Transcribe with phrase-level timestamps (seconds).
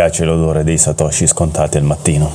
[0.00, 2.34] piace l'odore dei satoshi scontati al mattino.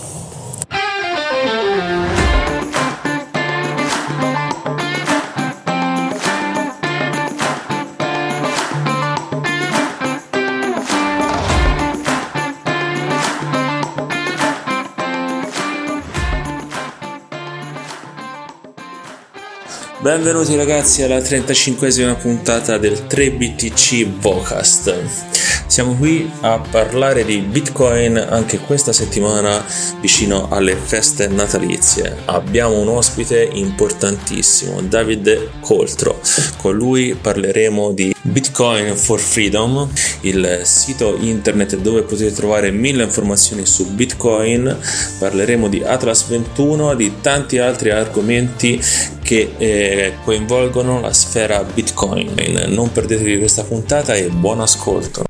[20.01, 25.34] Benvenuti ragazzi alla 35esima puntata del 3BTC Vocast.
[25.75, 29.61] Siamo qui a parlare di Bitcoin anche questa settimana
[29.99, 32.15] vicino alle feste natalizie.
[32.27, 36.21] Abbiamo un ospite importantissimo, Davide Coltro.
[36.55, 39.85] Con lui parleremo di Bitcoin for Freedom,
[40.21, 44.77] il sito internet dove potete trovare mille informazioni su Bitcoin.
[45.19, 48.81] Parleremo di Atlas 21, di tanti altri argomenti
[49.21, 52.63] che eh, coinvolgono la sfera Bitcoin.
[52.67, 55.25] Non perdetevi questa puntata e buon ascolto.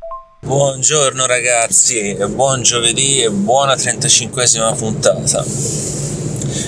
[0.45, 5.43] Buongiorno ragazzi, buon giovedì e buona 35esima puntata.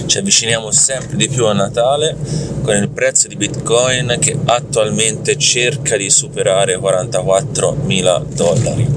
[0.07, 2.17] Ci avviciniamo sempre di più a Natale
[2.63, 8.87] con il prezzo di Bitcoin che attualmente cerca di superare 44.000 dollari.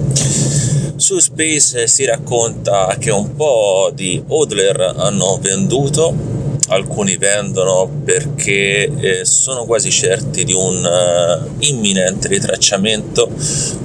[0.97, 6.39] Su Space si racconta che un po' di hodler hanno venduto
[6.70, 13.28] alcuni vendono perché eh, sono quasi certi di un uh, imminente ritracciamento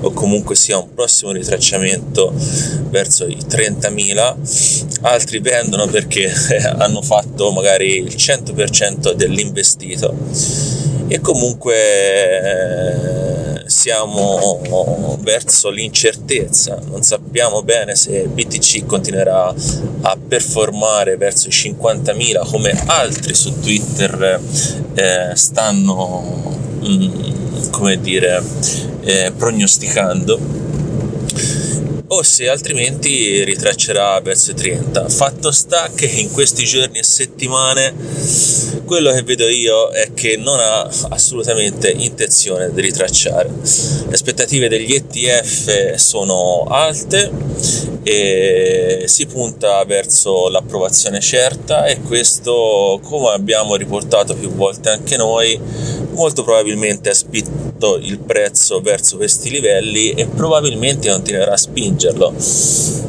[0.01, 2.33] o comunque sia un prossimo ritracciamento
[2.89, 10.13] verso i 30.000 altri vendono perché eh, hanno fatto magari il 100% dell'investito.
[11.07, 19.53] E comunque eh, siamo verso l'incertezza, non sappiamo bene se BTC continuerà
[20.01, 24.39] a performare verso i 50.000 come altri su Twitter
[24.93, 28.43] eh, stanno mm, come dire
[29.01, 30.55] eh, prognosticando
[32.07, 35.09] o se altrimenti ritraccerà verso i 30.
[35.09, 37.93] Fatto sta che in questi giorni e settimane
[38.85, 43.49] quello che vedo io è che non ha assolutamente intenzione di ritracciare.
[43.49, 47.29] Le aspettative degli ETF sono alte
[48.03, 55.59] e si punta verso l'approvazione certa e questo, come abbiamo riportato più volte anche noi,
[56.11, 62.33] molto probabilmente ha spinto il prezzo verso questi livelli e probabilmente continuerà a spingerlo.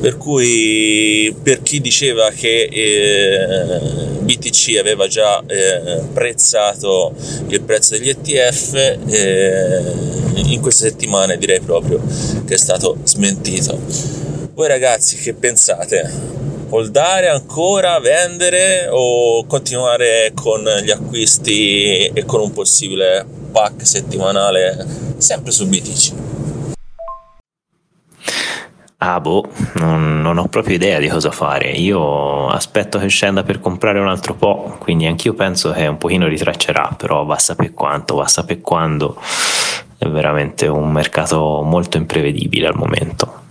[0.00, 5.65] Per cui per chi diceva che eh, BTC aveva già eh,
[6.12, 7.14] prezzato
[7.48, 8.74] il prezzo degli ETF,
[9.06, 9.82] eh,
[10.34, 12.00] in queste settimane direi proprio
[12.46, 13.78] che è stato smentito.
[14.54, 16.34] Voi ragazzi che pensate?
[16.68, 24.84] holdare ancora, vendere o continuare con gli acquisti e con un possibile pack settimanale
[25.18, 26.35] sempre su BTC?
[28.98, 31.70] Ah boh, non, non, ho proprio idea di cosa fare.
[31.70, 36.26] Io aspetto che scenda per comprare un altro po', quindi anch'io penso che un pochino
[36.26, 39.20] ritraccerà, però va a sapere quanto, va a sapere quando.
[39.98, 43.44] È veramente un mercato molto imprevedibile al momento.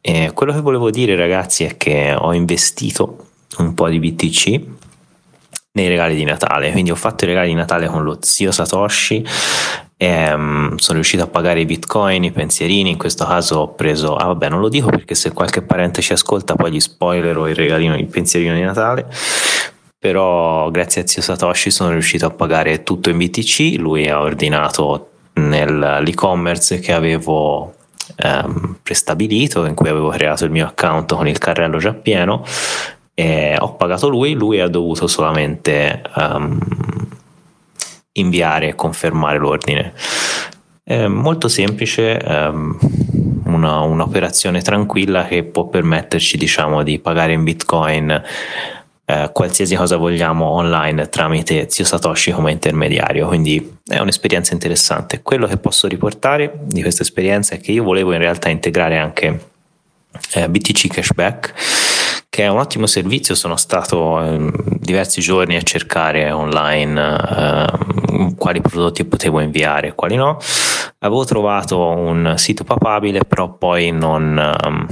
[0.00, 3.26] E quello che volevo dire ragazzi è che ho investito
[3.58, 4.60] un po' di BTC
[5.72, 9.22] nei regali di Natale, quindi ho fatto i regali di Natale con lo zio Satoshi
[9.96, 14.14] e um, sono riuscito a pagare i bitcoin, i pensierini, in questo caso ho preso,
[14.16, 17.54] ah vabbè non lo dico perché se qualche parente ci ascolta poi gli spoilerò il
[17.54, 19.06] regalino, il pensierino di Natale,
[19.98, 25.10] però grazie a zio Satoshi sono riuscito a pagare tutto in BTC, lui ha ordinato
[25.34, 27.74] nell'e-commerce che avevo
[28.16, 32.44] ehm, prestabilito in cui avevo creato il mio account con il carrello già pieno
[33.14, 36.58] e ho pagato lui, lui ha dovuto solamente um,
[38.18, 39.92] inviare e confermare l'ordine.
[40.82, 42.78] È molto semplice, um,
[43.44, 48.22] una, un'operazione tranquilla che può permetterci diciamo di pagare in bitcoin
[49.08, 55.22] eh, qualsiasi cosa vogliamo online tramite Zio Satoshi come intermediario, quindi è un'esperienza interessante.
[55.22, 59.40] Quello che posso riportare di questa esperienza è che io volevo in realtà integrare anche
[60.34, 61.54] eh, BTC Cashback
[62.28, 67.95] che è un ottimo servizio, sono stato eh, diversi giorni a cercare online eh,
[68.36, 70.38] quali prodotti potevo inviare e quali no.
[71.00, 74.86] Avevo trovato un sito papabile, però poi non, um,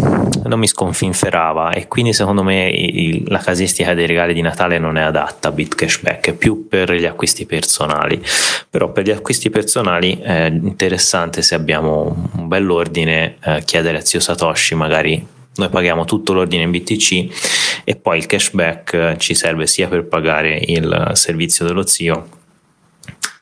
[0.44, 4.96] non mi sconfinferava e quindi secondo me il, la casistica dei regali di Natale non
[4.98, 8.22] è adatta a BitCashback, è più per gli acquisti personali.
[8.68, 14.20] Però per gli acquisti personali è interessante se abbiamo un bell'ordine eh, chiedere a zio
[14.20, 15.26] Satoshi magari
[15.56, 20.60] noi paghiamo tutto l'ordine in BTC e poi il cashback ci serve sia per pagare
[20.66, 22.42] il servizio dello zio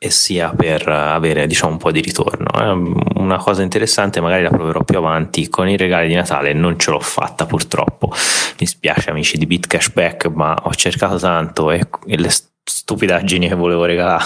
[0.04, 2.50] e sia per avere diciamo un po' di ritorno.
[2.50, 5.48] È una cosa interessante, magari la proverò più avanti.
[5.48, 8.12] Con i regali di Natale non ce l'ho fatta purtroppo.
[8.58, 12.30] Mi spiace amici di BitCashback, ma ho cercato tanto e, le
[12.64, 14.24] stupidaggini che volevo regalare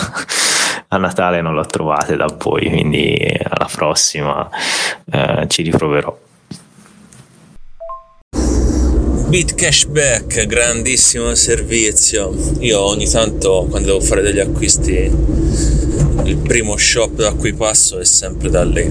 [0.89, 4.49] a Natale non le ho trovate da voi, quindi alla prossima
[5.13, 6.26] eh, ci riproverò.
[9.29, 12.33] BitCashback, grandissimo servizio.
[12.61, 15.11] Io ogni tanto quando devo fare degli acquisti
[16.25, 18.87] il primo shop da cui passo è sempre da lì.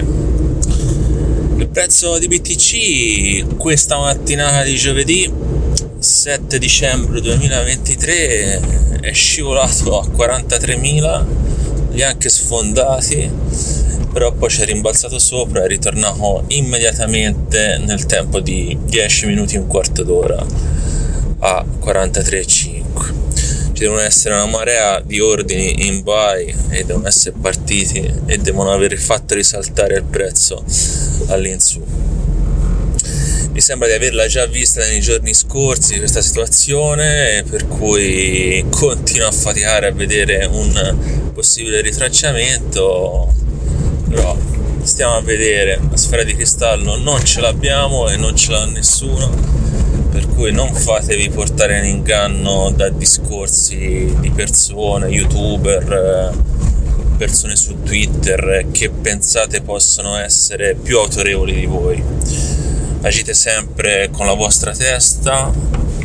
[1.56, 5.32] Il prezzo di BTC questa mattinata di giovedì
[5.98, 8.60] 7 dicembre 2023
[9.00, 11.24] è scivolato a 43.000,
[11.92, 13.75] li ha anche sfondati
[14.16, 19.58] però poi ci è rimbalzato sopra e è ritornato immediatamente nel tempo di 10 minuti,
[19.58, 20.42] un quarto d'ora
[21.40, 22.44] a 43,5.
[23.74, 28.72] Ci devono essere una marea di ordini in buy e devono essere partiti e devono
[28.72, 30.64] aver fatto risaltare il prezzo
[31.26, 31.84] all'insù.
[33.52, 39.32] Mi sembra di averla già vista nei giorni scorsi questa situazione, per cui continuo a
[39.32, 43.44] faticare a vedere un possibile ritracciamento
[44.08, 44.36] però
[44.82, 45.80] stiamo a vedere.
[45.90, 49.30] La sfera di cristallo non ce l'abbiamo e non ce l'ha nessuno.
[50.10, 56.54] Per cui non fatevi portare in inganno da discorsi di persone youtuber
[57.16, 62.02] persone su twitter che pensate possano essere più autorevoli di voi.
[63.00, 65.50] Agite sempre con la vostra testa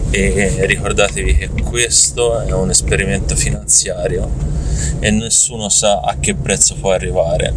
[0.10, 4.61] e ricordatevi che questo è un esperimento finanziario
[5.00, 7.54] e nessuno sa a che prezzo può arrivare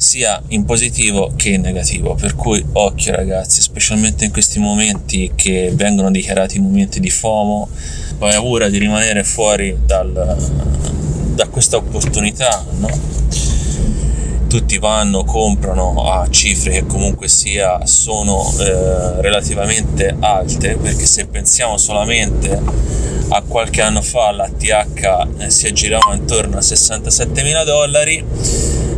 [0.00, 5.72] sia in positivo che in negativo per cui occhio ragazzi specialmente in questi momenti che
[5.74, 7.68] vengono dichiarati momenti di FOMO
[8.16, 10.38] paura di rimanere fuori dal,
[11.34, 12.88] da questa opportunità no?
[14.50, 21.76] Tutti vanno, comprano a cifre che comunque sia sono eh, relativamente alte, perché se pensiamo
[21.76, 22.60] solamente
[23.28, 28.24] a qualche anno fa l'ATH eh, si aggirava intorno a 67 mila dollari,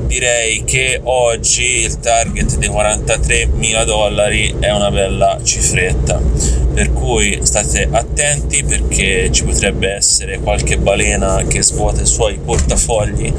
[0.07, 7.39] direi che oggi il target dei 43 mila dollari è una bella cifretta per cui
[7.43, 13.33] state attenti perché ci potrebbe essere qualche balena che svuota i suoi portafogli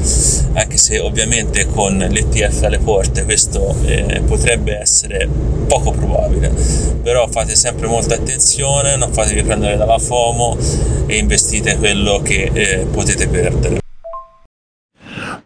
[0.52, 5.28] anche se ovviamente con l'ETF alle porte questo eh, potrebbe essere
[5.66, 6.52] poco probabile
[7.02, 10.56] però fate sempre molta attenzione non fatevi prendere dalla FOMO
[11.06, 13.82] e investite quello che eh, potete perdere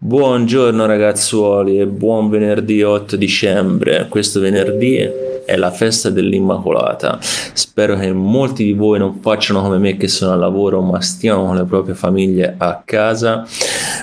[0.00, 4.06] Buongiorno ragazzuoli e buon venerdì 8 dicembre.
[4.08, 5.06] Questo venerdì
[5.48, 7.18] è la festa dell'Immacolata.
[7.20, 11.46] Spero che molti di voi non facciano come me che sono al lavoro, ma stiano
[11.46, 13.46] con le proprie famiglie a casa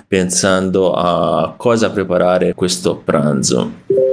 [0.07, 4.04] pensando a cosa preparare questo pranzo.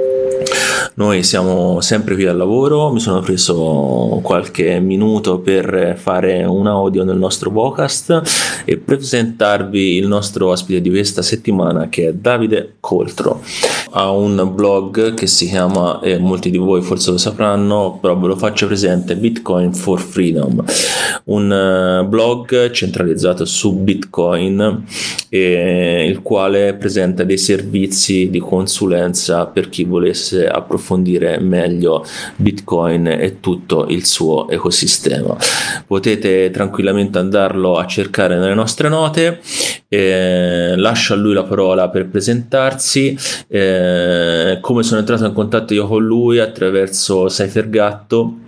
[0.95, 7.03] Noi siamo sempre qui al lavoro, mi sono preso qualche minuto per fare un audio
[7.03, 13.41] nel nostro podcast e presentarvi il nostro ospite di questa settimana che è Davide Coltro.
[13.95, 18.27] Ha un blog che si chiama, e molti di voi forse lo sapranno, però ve
[18.27, 20.63] lo faccio presente, Bitcoin for Freedom,
[21.25, 24.85] un eh, blog centralizzato su Bitcoin
[25.29, 33.07] e il quale presenta dei servizi di consulenza per chi volesse approfondire approfondire meglio Bitcoin
[33.07, 35.35] e tutto il suo ecosistema.
[35.87, 39.39] Potete tranquillamente andarlo a cercare nelle nostre note.
[39.87, 43.17] Eh, lascio a lui la parola per presentarsi.
[43.47, 48.41] Eh, come sono entrato in contatto io con lui attraverso Cyphergatto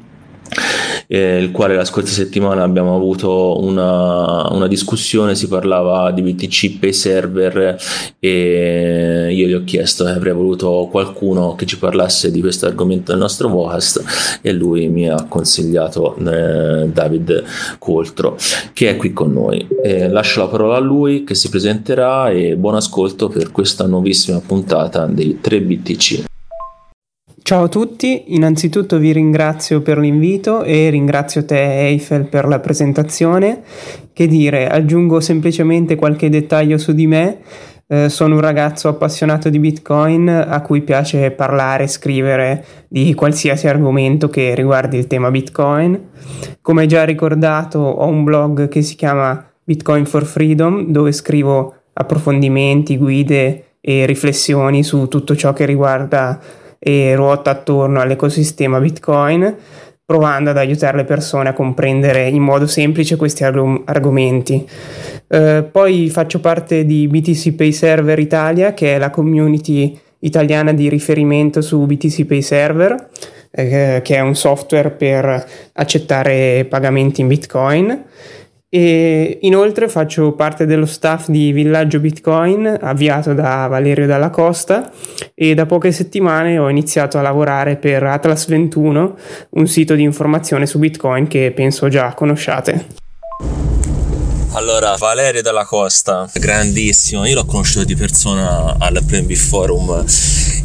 [1.08, 6.80] eh, il quale la scorsa settimana abbiamo avuto una, una, discussione, si parlava di BTC
[6.80, 7.78] Pay Server
[8.20, 13.12] e io gli ho chiesto se avrei voluto qualcuno che ci parlasse di questo argomento
[13.12, 17.44] del nostro podcast e lui mi ha consigliato eh, David
[17.80, 18.38] Coltro
[18.74, 19.68] che è qui con noi.
[19.84, 24.42] Eh, lascio la parola a lui che si presenterà e buon ascolto per questa nuovissima
[24.46, 26.35] puntata dei 3 BTC.
[27.48, 33.62] Ciao a tutti, innanzitutto vi ringrazio per l'invito e ringrazio te Eiffel per la presentazione.
[34.14, 37.38] Che dire, aggiungo semplicemente qualche dettaglio su di me.
[37.86, 43.68] Eh, sono un ragazzo appassionato di Bitcoin a cui piace parlare e scrivere di qualsiasi
[43.68, 46.00] argomento che riguardi il tema Bitcoin.
[46.62, 52.98] Come già ricordato, ho un blog che si chiama Bitcoin for Freedom dove scrivo approfondimenti,
[52.98, 59.56] guide e riflessioni su tutto ciò che riguarda e ruota attorno all'ecosistema Bitcoin,
[60.06, 64.64] provando ad aiutare le persone a comprendere in modo semplice questi arg- argomenti.
[65.28, 70.88] Eh, poi faccio parte di BTC Pay Server Italia, che è la community italiana di
[70.88, 73.10] riferimento su BTC Pay Server,
[73.50, 78.04] eh, che è un software per accettare pagamenti in Bitcoin.
[78.76, 84.92] E inoltre faccio parte dello staff di Villaggio Bitcoin avviato da Valerio Dalla Costa
[85.34, 89.18] e da poche settimane ho iniziato a lavorare per Atlas 21,
[89.52, 92.86] un sito di informazione su Bitcoin che penso già conosciate.
[94.56, 100.04] Allora, Valerio Dalla Costa, grandissimo, io l'ho conosciuto di persona al PNB Forum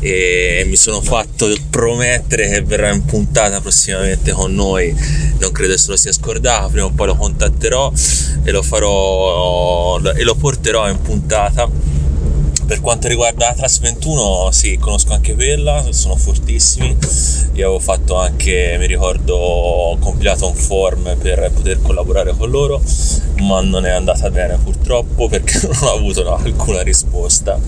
[0.00, 4.94] e mi sono fatto promettere che verrà in puntata prossimamente con noi,
[5.38, 7.92] non credo se lo sia scordato, prima o poi lo contatterò
[8.42, 11.88] e lo farò e lo porterò in puntata.
[12.66, 16.96] Per quanto riguarda Atlas 21, sì, conosco anche quella, sono fortissimi.
[17.54, 22.80] Io avevo fatto anche, mi ricordo, ho compilato un form per poter collaborare con loro,
[23.40, 27.58] ma non è andata bene purtroppo perché non ho avuto no, alcuna risposta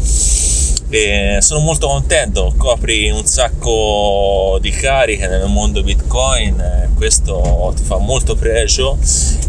[0.94, 7.96] e sono molto contento, copri un sacco di cariche nel mondo Bitcoin, questo ti fa
[7.96, 8.99] molto pregio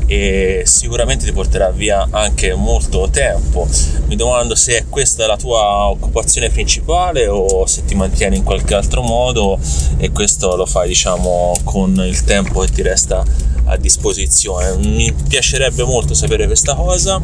[0.08, 3.68] e sicuramente ti porterà via anche molto tempo.
[4.06, 8.74] Mi domando se è questa la tua occupazione principale o se ti mantieni in qualche
[8.74, 9.60] altro modo
[9.98, 13.22] e questo lo fai diciamo con il tempo che ti resta
[13.66, 14.76] a disposizione.
[14.78, 17.22] Mi piacerebbe molto sapere questa cosa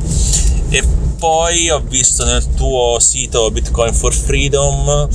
[0.70, 0.84] e
[1.18, 5.08] poi ho visto nel tuo sito Bitcoin for Freedom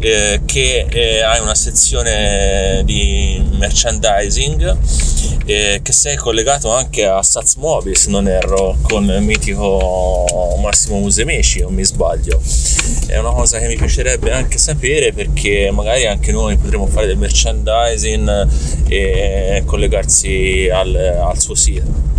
[0.00, 4.76] eh, che eh, hai una sezione di merchandising
[5.44, 7.58] eh, che sei collegato anche a Sats
[7.92, 12.40] se non erro con il mitico Massimo Musemeci o mi sbaglio.
[13.06, 17.18] È una cosa che mi piacerebbe anche sapere perché magari anche noi potremmo fare del
[17.18, 18.48] merchandising
[18.88, 22.10] e collegarsi al, al suo sito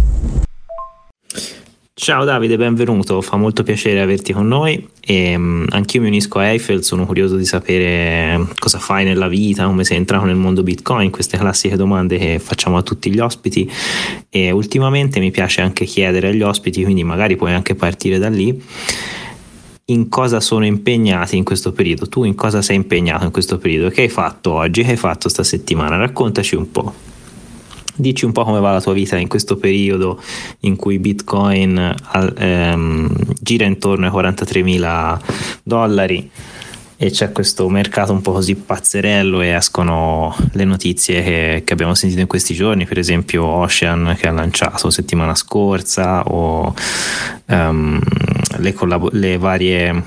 [2.03, 4.87] Ciao Davide, benvenuto, fa molto piacere averti con noi.
[5.01, 9.67] E um, anch'io mi unisco a Eiffel, sono curioso di sapere cosa fai nella vita,
[9.67, 13.69] come sei entrato nel mondo Bitcoin, queste classiche domande che facciamo a tutti gli ospiti.
[14.31, 18.59] E ultimamente mi piace anche chiedere agli ospiti, quindi magari puoi anche partire da lì,
[19.85, 23.89] in cosa sono impegnati in questo periodo, tu in cosa sei impegnato in questo periodo,
[23.89, 27.10] che hai fatto oggi, che hai fatto sta settimana, raccontaci un po'.
[27.95, 30.21] Dici un po' come va la tua vita in questo periodo
[30.61, 31.93] in cui Bitcoin
[32.37, 35.19] ehm, gira intorno ai 43 mila
[35.63, 36.29] dollari
[37.03, 41.95] e c'è questo mercato un po' così pazzerello e escono le notizie che, che, abbiamo
[41.95, 46.71] sentito in questi giorni, per esempio Ocean che ha lanciato settimana scorsa o
[47.47, 47.99] um,
[48.57, 50.03] le, collab- le varie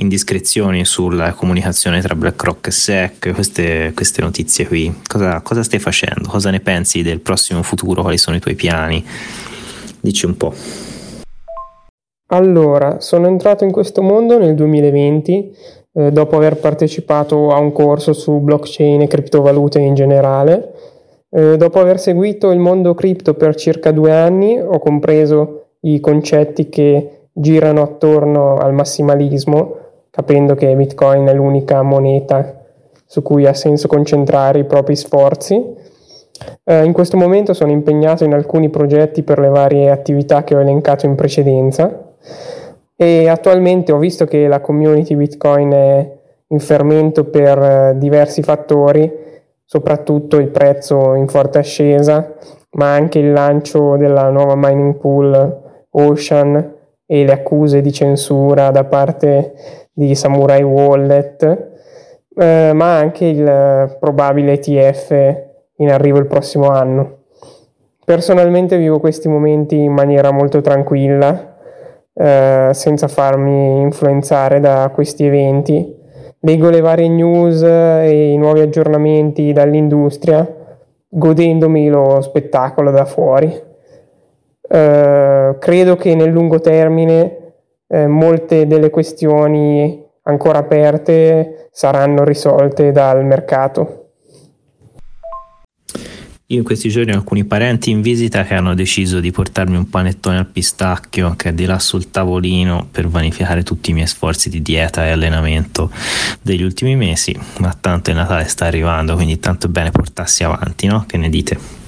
[0.00, 5.00] indiscrezioni sulla comunicazione tra BlackRock e SEC, queste, queste notizie qui.
[5.06, 6.28] Cosa, cosa, stai facendo?
[6.28, 8.02] Cosa ne pensi del prossimo futuro?
[8.02, 9.04] Quali sono i tuoi piani?
[10.00, 10.52] Dici un po'.
[12.32, 15.52] Allora, sono entrato in questo mondo nel 2020
[15.92, 20.72] eh, dopo aver partecipato a un corso su blockchain e criptovalute in generale.
[21.28, 26.68] Eh, dopo aver seguito il mondo cripto per circa due anni ho compreso i concetti
[26.68, 32.58] che girano attorno al massimalismo capendo che Bitcoin è l'unica moneta
[33.06, 35.78] su cui ha senso concentrare i propri sforzi.
[36.64, 40.60] Eh, in questo momento sono impegnato in alcuni progetti per le varie attività che ho
[40.60, 42.14] elencato in precedenza
[42.96, 49.10] e attualmente ho visto che la community Bitcoin è in fermento per eh, diversi fattori,
[49.64, 52.34] soprattutto il prezzo in forte ascesa,
[52.72, 56.74] ma anche il lancio della nuova mining pool Ocean
[57.06, 59.54] e le accuse di censura da parte
[60.06, 61.68] di Samurai Wallet,
[62.34, 65.36] eh, ma anche il probabile ETF
[65.76, 67.18] in arrivo il prossimo anno.
[68.02, 71.56] Personalmente vivo questi momenti in maniera molto tranquilla,
[72.14, 75.98] eh, senza farmi influenzare da questi eventi.
[76.40, 80.48] Leggo le varie news e i nuovi aggiornamenti dall'industria,
[81.08, 83.68] godendomi lo spettacolo da fuori.
[84.66, 87.39] Eh, credo che nel lungo termine
[87.90, 93.96] eh, molte delle questioni ancora aperte saranno risolte dal mercato.
[96.46, 99.88] Io in questi giorni ho alcuni parenti in visita che hanno deciso di portarmi un
[99.88, 104.50] panettone al pistacchio che è di là sul tavolino per vanificare tutti i miei sforzi
[104.50, 105.92] di dieta e allenamento
[106.42, 110.88] degli ultimi mesi, ma tanto il Natale sta arrivando, quindi tanto è bene portarsi avanti,
[110.88, 111.04] no?
[111.06, 111.79] Che ne dite?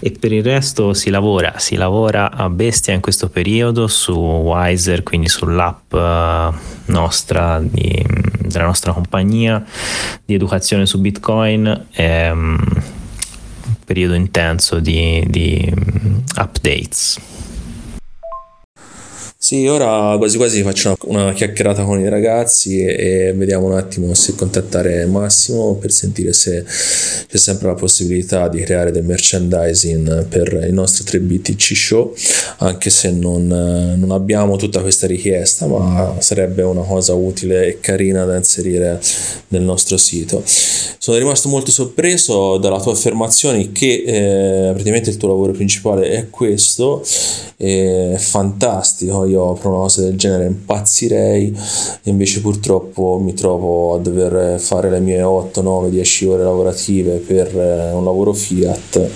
[0.00, 5.02] E per il resto si lavora, si lavora a bestia in questo periodo su Wiser,
[5.02, 6.50] quindi sull'app eh,
[6.86, 8.04] nostra di,
[8.40, 9.64] della nostra compagnia
[10.24, 11.86] di educazione su Bitcoin.
[11.96, 12.58] Un
[13.84, 15.72] periodo intenso di, di
[16.36, 17.18] updates.
[19.50, 23.72] Sì, ora quasi quasi faccio una, una chiacchierata con i ragazzi e, e, vediamo un
[23.72, 30.26] attimo se contattare Massimo per sentire se c'è sempre la possibilità di creare del merchandising
[30.26, 32.14] per il nostro 3BTC show,
[32.58, 38.24] anche se non, non abbiamo tutta questa richiesta, ma sarebbe una cosa utile e carina
[38.24, 39.00] da inserire
[39.48, 40.44] nel nostro sito.
[40.44, 46.30] Sono rimasto molto sorpreso dalla tua affermazione che eh, praticamente il tuo lavoro principale è
[46.30, 47.02] questo,
[47.56, 51.56] è fantastico, io per una cosa del genere impazzirei,
[52.04, 57.56] invece purtroppo mi trovo a dover fare le mie 8, 9, 10 ore lavorative per
[57.56, 59.10] eh, un lavoro Fiat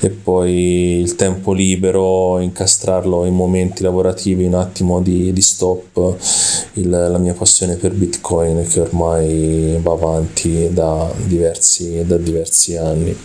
[0.00, 6.16] e poi il tempo libero incastrarlo in momenti lavorativi, un attimo di, di stop,
[6.74, 13.16] il, la mia passione per Bitcoin che ormai va avanti da diversi, da diversi anni.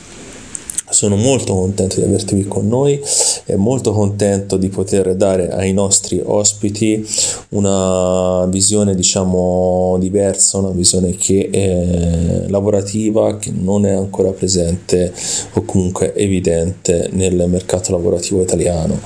[0.87, 3.01] Sono molto contento di averti qui con noi
[3.45, 7.05] e molto contento di poter dare ai nostri ospiti
[7.49, 15.11] una visione diciamo diversa, una visione che è lavorativa, che non è ancora presente
[15.53, 18.99] o comunque evidente nel mercato lavorativo italiano.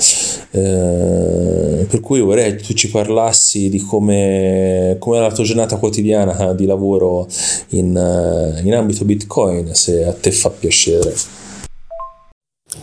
[0.51, 5.77] Eh, per cui vorrei che tu ci parlassi di come, come è la tua giornata
[5.77, 7.27] quotidiana di lavoro
[7.69, 11.38] in, in ambito Bitcoin, se a te fa piacere.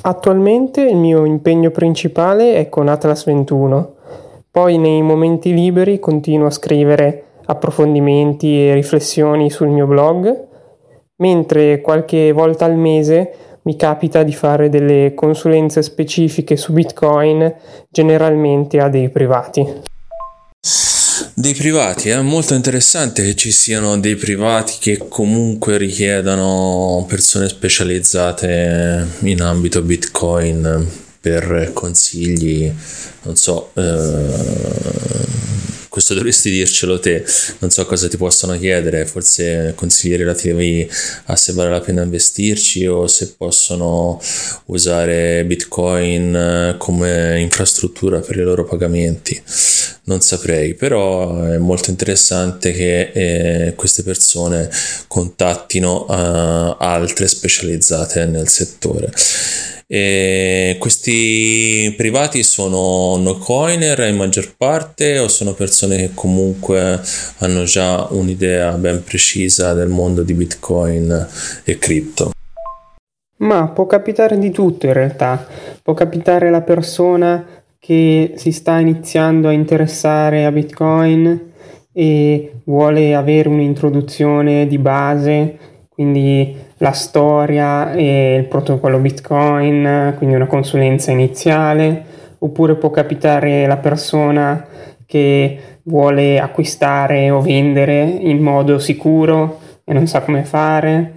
[0.03, 3.95] Attualmente il mio impegno principale è con Atlas 21,
[4.51, 10.47] poi nei momenti liberi continuo a scrivere approfondimenti e riflessioni sul mio blog,
[11.17, 17.55] mentre qualche volta al mese mi capita di fare delle consulenze specifiche su Bitcoin,
[17.91, 19.65] generalmente a dei privati.
[21.35, 29.07] Dei privati, è molto interessante che ci siano dei privati che comunque richiedano persone specializzate
[29.21, 30.87] in ambito Bitcoin
[31.21, 32.73] per consigli,
[33.23, 34.65] non so, eh,
[35.97, 37.25] questo dovresti dircelo te,
[37.61, 40.87] non so cosa ti possano chiedere, forse consigli relativi
[41.25, 44.21] a se vale la pena investirci o se possono
[44.67, 49.43] usare Bitcoin eh, come infrastruttura per i loro pagamenti.
[50.03, 54.69] Non saprei, però è molto interessante che eh, queste persone
[55.09, 59.11] contattino eh, altre specializzate nel settore.
[59.89, 67.01] E questi privati sono no coiner in maggior parte o sono persone che comunque
[67.39, 71.29] hanno già un'idea ben precisa del mondo di Bitcoin
[71.63, 72.33] e cripto?
[73.39, 75.47] Ma può capitare di tutto in realtà.
[75.83, 77.45] Può capitare la persona
[77.79, 81.53] che si sta iniziando a interessare a Bitcoin
[81.93, 90.47] e vuole avere un'introduzione di base, quindi la storia e il protocollo Bitcoin, quindi una
[90.47, 92.05] consulenza iniziale,
[92.39, 94.67] oppure può capitare la persona
[95.07, 101.15] che vuole acquistare o vendere in modo sicuro e non sa come fare,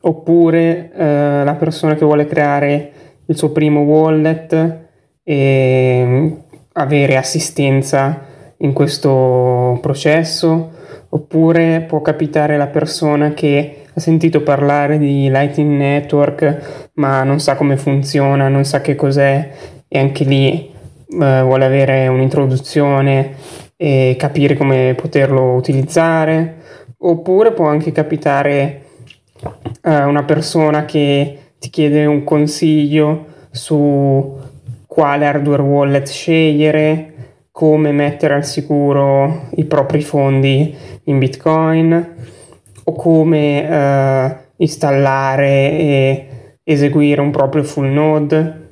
[0.00, 2.92] oppure eh, la persona che vuole creare
[3.26, 4.78] il suo primo wallet
[5.22, 6.36] e
[6.72, 8.24] avere assistenza
[8.58, 10.70] in questo processo,
[11.10, 17.54] oppure può capitare la persona che ha sentito parlare di Lightning Network ma non sa
[17.56, 19.50] come funziona, non sa che cos'è
[19.88, 20.70] e anche lì
[21.08, 23.34] eh, vuole avere un'introduzione
[23.76, 26.56] e capire come poterlo utilizzare
[26.98, 28.84] oppure può anche capitare
[29.82, 34.38] eh, una persona che ti chiede un consiglio su
[34.86, 37.12] quale hardware wallet scegliere,
[37.50, 42.14] come mettere al sicuro i propri fondi in Bitcoin
[42.84, 46.26] o come eh, installare e
[46.62, 48.64] eseguire un proprio full node,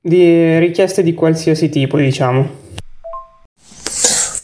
[0.00, 2.66] di richieste di qualsiasi tipo, diciamo.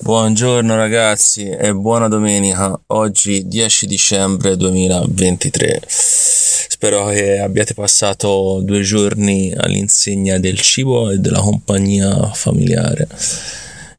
[0.04, 5.80] Buongiorno ragazzi e buona domenica, oggi 10 dicembre 2023.
[5.86, 13.08] Spero che abbiate passato due giorni all'insegna del cibo e della compagnia familiare.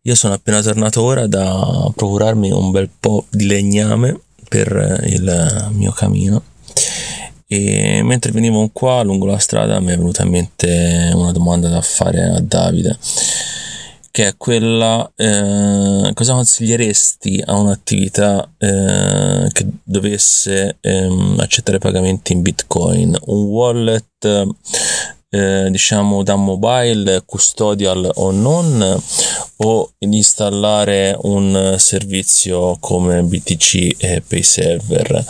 [0.04, 5.92] Io sono appena tornato ora da procurarmi un bel po' di legname per il mio
[5.92, 6.44] cammino
[7.48, 11.82] e mentre venivo qua lungo la strada mi è venuta in mente una domanda da
[11.82, 12.96] fare a Davide
[14.16, 22.42] che è quella eh, cosa consiglieresti a un'attività eh, che dovesse ehm, accettare pagamenti in
[22.42, 23.14] bitcoin?
[23.26, 24.48] Un wallet
[25.36, 29.04] eh, diciamo da mobile, custodial o non,
[29.58, 35.26] o installare un servizio come BTC e Pay Server.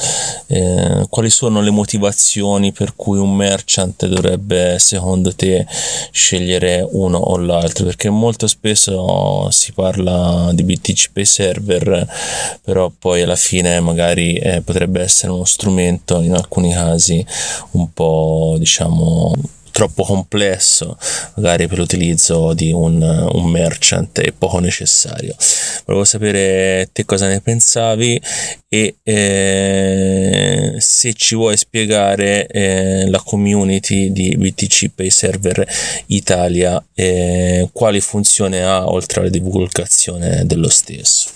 [0.47, 5.65] Eh, quali sono le motivazioni per cui un merchant dovrebbe secondo te
[6.11, 7.85] scegliere uno o l'altro?
[7.85, 12.07] Perché molto spesso si parla di BTC Pay Server,
[12.61, 17.25] però poi alla fine magari eh, potrebbe essere uno strumento in alcuni casi
[17.71, 19.33] un po' diciamo
[19.75, 20.97] troppo complesso
[21.35, 25.35] magari per l'utilizzo di un, un merchant e poco necessario.
[25.83, 28.21] Volevo sapere te cosa ne pensavi
[28.69, 35.67] e eh, se ci vuoi spiegare eh, la community di BTC Pay Server
[36.05, 41.27] Italia eh, quali funzioni ha oltre alla divulgazione dello stesso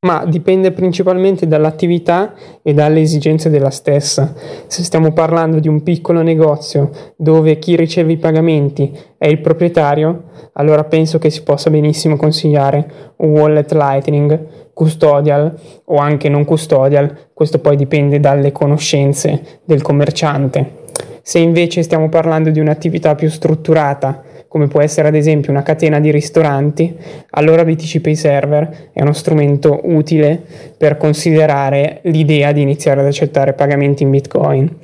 [0.00, 4.34] ma dipende principalmente dall'attività e dalle esigenze della stessa.
[4.66, 10.24] Se stiamo parlando di un piccolo negozio dove chi riceve i pagamenti è il proprietario,
[10.52, 17.30] allora penso che si possa benissimo consigliare un wallet Lightning, custodial o anche non custodial,
[17.32, 20.84] questo poi dipende dalle conoscenze del commerciante.
[21.22, 24.22] Se invece stiamo parlando di un'attività più strutturata,
[24.56, 26.96] come può essere ad esempio una catena di ristoranti,
[27.32, 30.40] allora BTC Pay Server è uno strumento utile
[30.78, 34.74] per considerare l'idea di iniziare ad accettare pagamenti in Bitcoin.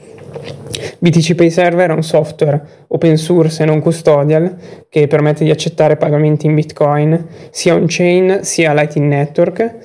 [0.99, 4.57] BTC Pay Server è un software open source e non custodial
[4.91, 9.77] che permette di accettare pagamenti in Bitcoin sia on-chain sia Lightning Network.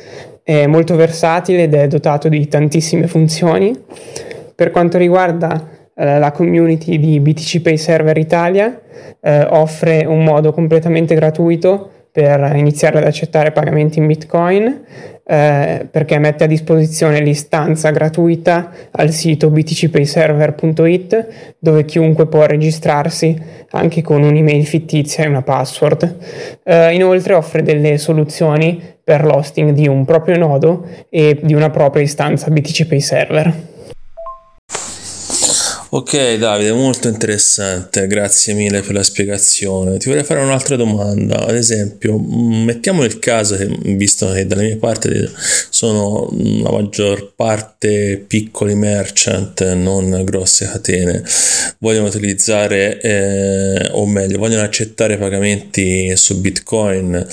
[0.43, 3.73] È molto versatile ed è dotato di tantissime funzioni.
[4.54, 8.80] Per quanto riguarda la community di BTC Pay Server Italia,
[9.22, 14.86] eh, offre un modo completamente gratuito per iniziare ad accettare pagamenti in Bitcoin
[15.30, 21.28] eh, perché mette a disposizione l'istanza gratuita al sito btcpayserver.it
[21.60, 23.40] dove chiunque può registrarsi
[23.72, 26.18] anche con un'email fittizia e una password.
[26.64, 32.04] Eh, inoltre offre delle soluzioni per l'hosting di un proprio nodo e di una propria
[32.04, 33.54] istanza BTC Pay Server.
[35.98, 39.98] Ok Davide, molto interessante, grazie mille per la spiegazione.
[39.98, 44.66] Ti vorrei fare un'altra domanda, ad esempio, mm, mettiamo il caso che, visto che dalle
[44.66, 45.10] mie parti
[45.72, 46.30] sono
[46.62, 51.24] la maggior parte piccoli merchant, non grosse catene,
[51.80, 57.28] vogliono utilizzare, eh, o meglio, vogliono accettare pagamenti su Bitcoin,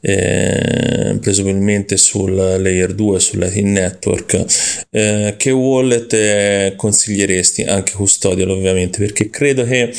[0.00, 4.44] eh, presumibilmente sul layer 2, sul Latin Network,
[4.90, 7.62] eh, che wallet consiglieresti?
[7.62, 9.92] Anche custodial ovviamente perché credo che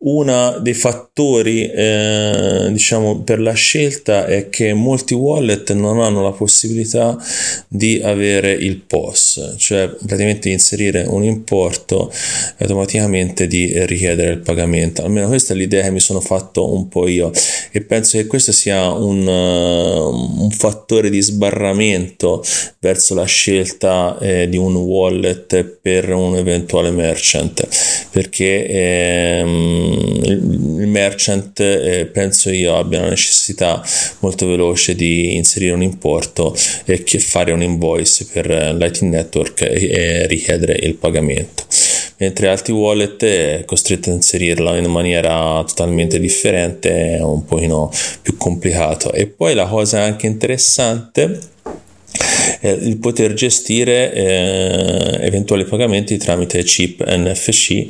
[0.00, 6.32] uno dei fattori eh, diciamo per la scelta è che molti wallet non hanno la
[6.32, 7.16] possibilità
[7.68, 12.10] di avere il POS cioè praticamente inserire un importo
[12.56, 15.02] e automaticamente di richiedere il pagamento.
[15.02, 17.30] Almeno questa è l'idea che mi sono fatto un po' io.
[17.70, 22.42] E penso che questo sia un, uh, un fattore di sbarramento
[22.78, 27.66] verso la scelta eh, di un wallet per un eventuale merchant
[28.14, 33.82] perché ehm, il merchant eh, penso io abbia una necessità
[34.20, 39.90] molto veloce di inserire un importo e che fare un invoice per Lightning Network e,
[39.90, 41.64] e richiedere il pagamento.
[42.18, 47.90] Mentre altri wallet è costretto a inserirla in maniera totalmente differente è un pochino
[48.22, 49.12] più complicato.
[49.12, 51.40] E poi la cosa anche interessante
[52.60, 57.86] eh, il poter gestire eh, eventuali pagamenti tramite chip NFC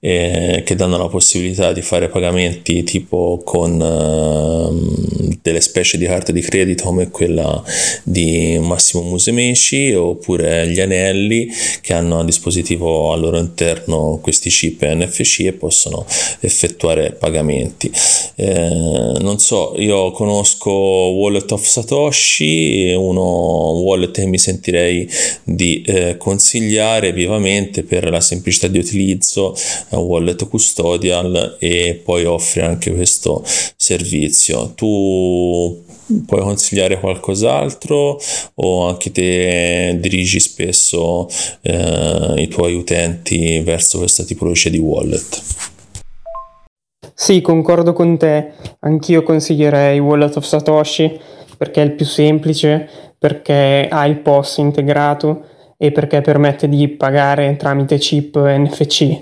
[0.00, 6.32] eh, che danno la possibilità di fare pagamenti tipo con ehm, delle specie di carte
[6.32, 7.62] di credito come quella
[8.02, 11.48] di Massimo Musumeci oppure gli anelli
[11.80, 16.06] che hanno a dispositivo al loro interno questi chip NFC e possono
[16.40, 17.90] effettuare pagamenti.
[18.36, 23.22] Eh, non so, io conosco Wallet of Satoshi, uno
[23.70, 25.08] wallet che mi sentirei
[25.42, 29.54] di eh, consigliare vivamente per la semplicità di utilizzo,
[29.90, 33.42] eh, wallet custodial e poi offre anche questo
[33.76, 34.72] servizio.
[34.74, 35.82] Tu
[36.26, 38.20] puoi consigliare qualcos'altro
[38.54, 41.28] o anche te dirigi spesso
[41.62, 45.42] eh, i tuoi utenti verso questa tipologia di wallet?
[47.14, 48.52] Sì, concordo con te.
[48.80, 51.18] Anch'io consiglierei Wallet of Satoshi
[51.56, 55.44] perché è il più semplice, perché ha il POS integrato
[55.78, 59.18] e perché permette di pagare tramite chip NFC.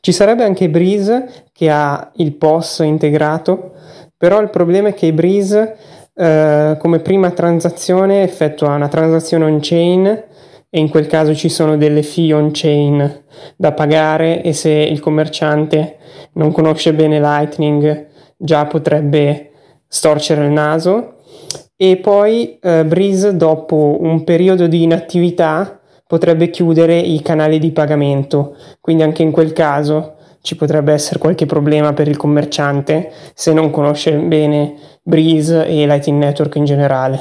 [0.00, 3.72] Ci sarebbe anche Breeze che ha il POS integrato,
[4.16, 5.76] però il problema è che Breeze
[6.14, 10.06] eh, come prima transazione effettua una transazione on-chain
[10.70, 13.24] e in quel caso ci sono delle fee on chain
[13.56, 15.98] da pagare e se il commerciante
[16.32, 18.06] non conosce bene Lightning
[18.38, 19.50] già potrebbe
[19.86, 21.13] storcere il naso
[21.76, 28.56] e poi eh, Breeze dopo un periodo di inattività potrebbe chiudere i canali di pagamento
[28.80, 33.70] quindi anche in quel caso ci potrebbe essere qualche problema per il commerciante se non
[33.70, 37.18] conosce bene Breeze e Lightning Network in generale.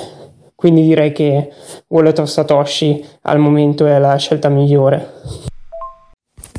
[0.55, 1.49] Quindi direi che
[1.87, 5.52] Wallet of Satoshi al momento è la scelta migliore.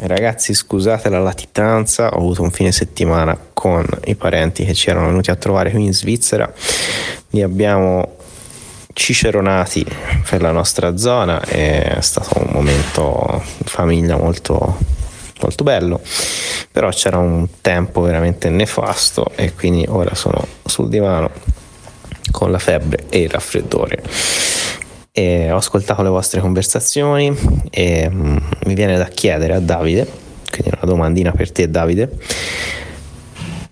[0.07, 5.07] Ragazzi, scusate la latitanza, ho avuto un fine settimana con i parenti che ci erano
[5.07, 6.53] venuti a trovare qui in Svizzera.
[7.31, 8.17] Li abbiamo
[8.93, 9.85] ciceronati
[10.29, 14.79] per la nostra zona è stato un momento in famiglia molto,
[15.41, 16.01] molto bello
[16.75, 21.31] però c'era un tempo veramente nefasto e quindi ora sono sul divano
[22.33, 24.03] con la febbre e il raffreddore.
[25.17, 27.33] E ho ascoltato le vostre conversazioni
[27.71, 30.05] e mm, mi viene da chiedere a Davide,
[30.51, 32.11] quindi una domandina per te Davide,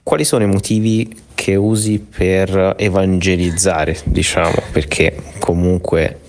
[0.04, 6.20] quali sono i motivi che usi per evangelizzare, diciamo, perché comunque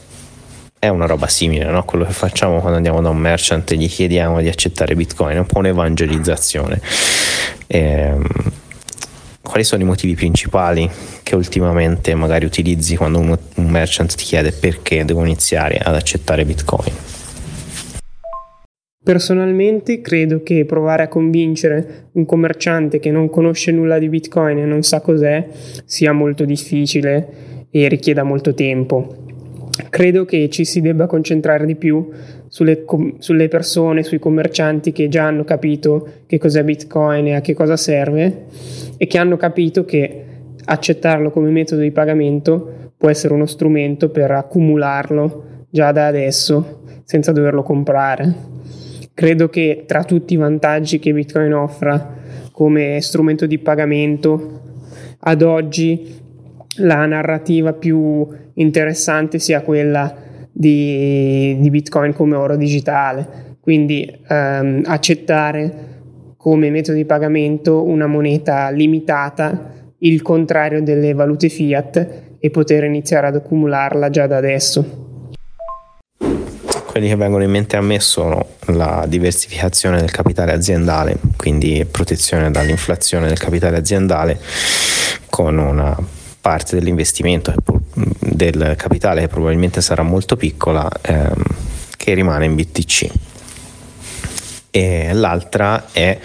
[0.79, 1.85] è una roba simile, no?
[1.85, 5.39] quello che facciamo quando andiamo da un merchant e gli chiediamo di accettare Bitcoin, è
[5.39, 6.81] un po' un'evangelizzazione.
[7.67, 8.25] Ehm,
[9.43, 10.89] quali sono i motivi principali
[11.21, 16.45] che ultimamente magari utilizzi quando uno, un merchant ti chiede perché devo iniziare ad accettare
[16.45, 16.93] Bitcoin?
[19.03, 24.65] Personalmente credo che provare a convincere un commerciante che non conosce nulla di Bitcoin e
[24.65, 25.45] non sa cos'è
[25.83, 29.25] sia molto difficile e richieda molto tempo.
[29.89, 32.09] Credo che ci si debba concentrare di più
[32.53, 32.85] sulle,
[33.17, 37.75] sulle persone, sui commercianti che già hanno capito che cos'è Bitcoin e a che cosa
[37.75, 38.45] serve
[38.95, 40.25] e che hanno capito che
[40.63, 47.31] accettarlo come metodo di pagamento può essere uno strumento per accumularlo già da adesso senza
[47.31, 48.31] doverlo comprare.
[49.15, 52.17] Credo che tra tutti i vantaggi che Bitcoin offra
[52.51, 54.61] come strumento di pagamento
[55.21, 56.21] ad oggi
[56.77, 60.22] la narrativa più interessante sia quella
[60.53, 65.91] di, di Bitcoin come oro digitale, quindi ehm, accettare
[66.37, 73.27] come metodo di pagamento una moneta limitata, il contrario delle valute fiat e poter iniziare
[73.27, 75.01] ad accumularla già da adesso.
[76.85, 82.51] Quelli che vengono in mente a me sono la diversificazione del capitale aziendale, quindi protezione
[82.51, 84.39] dall'inflazione del capitale aziendale
[85.29, 85.97] con una
[86.43, 87.53] parte dell'investimento
[88.19, 91.41] del capitale che probabilmente sarà molto piccola ehm,
[91.95, 93.09] che rimane in BTC
[94.69, 96.19] e l'altra è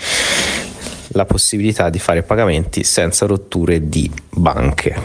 [1.12, 5.00] la possibilità di fare pagamenti senza rotture di banche.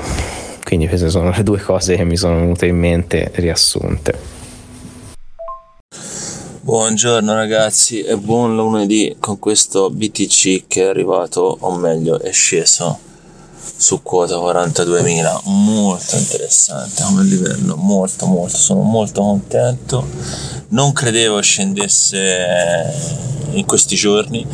[0.64, 4.18] Quindi queste sono le due cose che mi sono venute in mente riassunte.
[6.62, 13.12] Buongiorno ragazzi e buon lunedì con questo BTC che è arrivato, o meglio è sceso
[13.84, 18.56] su quota 42.000 molto interessante come livello molto molto.
[18.56, 20.08] Sono molto contento.
[20.70, 22.94] Non credevo scendesse
[23.52, 24.48] in questi giorni.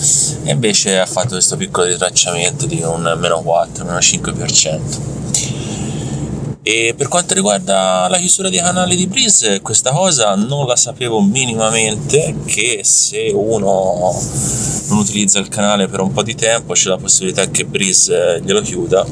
[0.43, 4.79] E invece ha fatto questo piccolo ritracciamento di un meno 4 meno 5%
[6.71, 11.19] e per quanto riguarda la chiusura dei canali di Breeze, questa cosa non la sapevo
[11.19, 14.13] minimamente che se uno
[14.89, 18.61] non utilizza il canale per un po' di tempo c'è la possibilità che Breeze glielo
[18.61, 19.03] chiuda.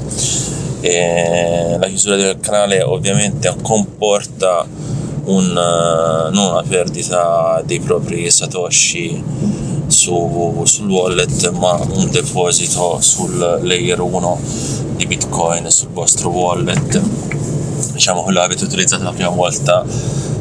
[0.81, 4.63] E la chiusura del canale ovviamente comporta
[5.23, 13.99] un, non una perdita dei propri satoshi su, sul wallet ma un deposito sul layer
[13.99, 14.39] 1
[14.95, 17.01] di bitcoin sul vostro wallet.
[17.93, 19.85] Diciamo quello che avete utilizzato la prima volta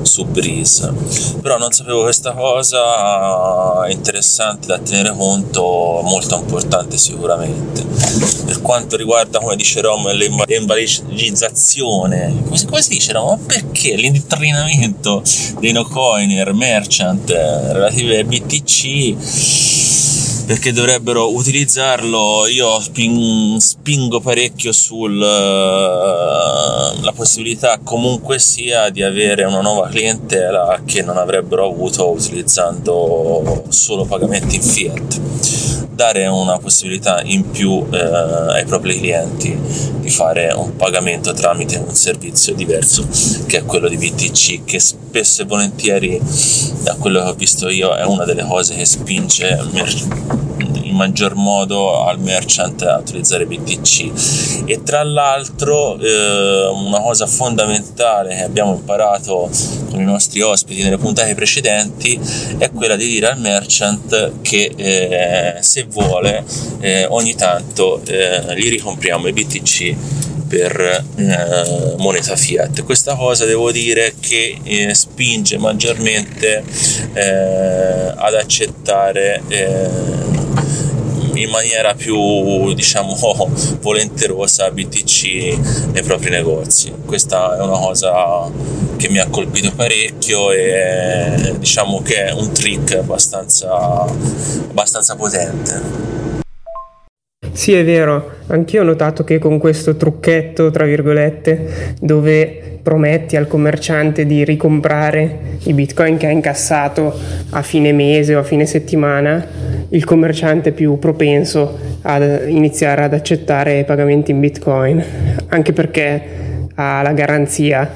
[0.07, 0.91] su Breeze
[1.41, 7.85] però non sapevo questa cosa interessante da tenere conto molto importante sicuramente
[8.45, 13.29] per quanto riguarda come dice Rom l'invalidizzazione come, come si dice Rom?
[13.29, 15.23] ma perché l'indottrinamento
[15.59, 20.16] dei no coiner merchant relative ai BTC
[20.47, 22.47] perché dovrebbero utilizzarlo.
[22.47, 25.27] Io spingo parecchio sulla
[26.93, 34.05] uh, possibilità comunque sia di avere una nuova clientela che non avrebbero avuto utilizzando solo
[34.05, 35.56] pagamenti in fiat.
[35.97, 39.59] Dare una possibilità in più eh, ai propri clienti
[39.99, 43.09] di fare un pagamento tramite un servizio diverso
[43.47, 46.21] che è quello di BTC che spesso e volentieri
[46.83, 49.59] da quello che ho visto io è una delle cose che spinge
[50.97, 58.43] maggior modo al merchant a utilizzare BTC e tra l'altro eh, una cosa fondamentale che
[58.43, 59.51] abbiamo imparato
[59.91, 62.19] con i nostri ospiti nelle puntate precedenti
[62.59, 66.45] è quella di dire al merchant che eh, se vuole
[66.81, 69.97] eh, ogni tanto eh, gli ricompriamo i BTC
[70.49, 72.85] per eh, moneta fiat.
[72.85, 76.63] Questa cosa devo dire che eh, spinge maggiormente
[77.13, 79.89] eh, ad accettare eh,
[81.37, 83.15] in maniera più diciamo
[83.81, 86.93] volenterosa BTC nei propri negozi.
[87.05, 88.51] Questa è una cosa
[88.97, 94.05] che mi ha colpito parecchio e diciamo che è un trick abbastanza,
[94.69, 96.26] abbastanza potente.
[97.57, 103.49] Sì, è vero, anch'io ho notato che con questo trucchetto, tra virgolette, dove prometti al
[103.49, 109.43] commerciante di ricomprare i bitcoin che ha incassato a fine mese o a fine settimana,
[109.89, 115.03] il commerciante è più propenso ad iniziare ad accettare pagamenti in bitcoin,
[115.49, 116.23] anche perché
[116.75, 117.91] ha la garanzia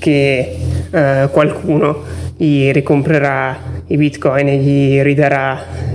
[0.00, 0.56] che
[0.90, 2.02] eh, qualcuno
[2.36, 5.93] gli ricomprerà i bitcoin e gli ridarà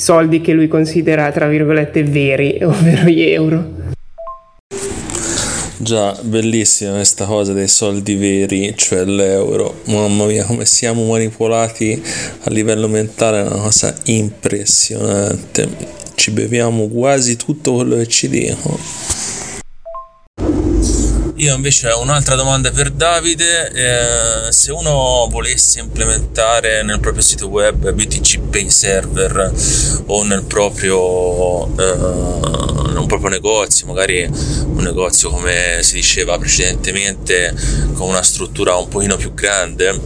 [0.00, 3.88] soldi che lui considera tra virgolette veri, ovvero gli euro.
[5.76, 9.80] Già, bellissima questa cosa dei soldi veri, cioè l'euro.
[9.84, 12.02] Mamma mia, come siamo manipolati
[12.42, 15.68] a livello mentale, è una cosa impressionante.
[16.14, 18.78] Ci beviamo quasi tutto quello che ci dicono.
[21.40, 27.48] Io invece ho un'altra domanda per Davide, eh, se uno volesse implementare nel proprio sito
[27.48, 29.50] web BTC Pay Server
[30.04, 31.92] o nel proprio, eh,
[32.94, 37.54] un proprio negozio, magari un negozio come si diceva precedentemente
[37.94, 39.98] con una struttura un pochino più grande,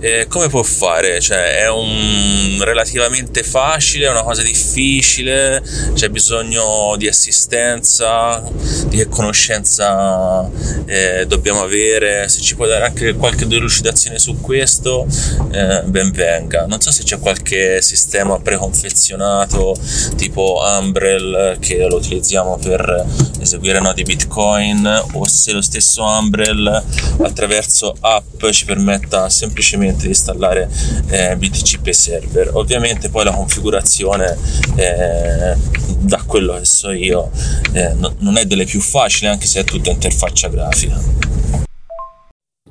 [0.00, 1.20] eh, come può fare?
[1.20, 8.42] Cioè, è un relativamente facile, è una cosa difficile, c'è bisogno di assistenza,
[8.86, 10.48] di conoscenza
[10.86, 15.06] eh, dobbiamo avere, se ci può dare anche qualche delucidazione su questo,
[15.50, 16.66] eh, ben venga.
[16.66, 19.76] Non so se c'è qualche sistema preconfezionato
[20.16, 23.04] tipo Umbrel che lo utilizziamo per
[23.40, 26.82] eseguire nodi Bitcoin o se lo stesso Umbrel
[27.22, 30.68] attraverso app ci permetta semplicemente di installare
[31.08, 32.50] eh, BTCP server.
[32.54, 34.36] Ovviamente poi la configurazione
[34.76, 35.56] eh,
[35.98, 37.30] da quello che so io
[37.72, 40.96] eh, non è delle più facili anche se è tutta interfaccia grafica grafica.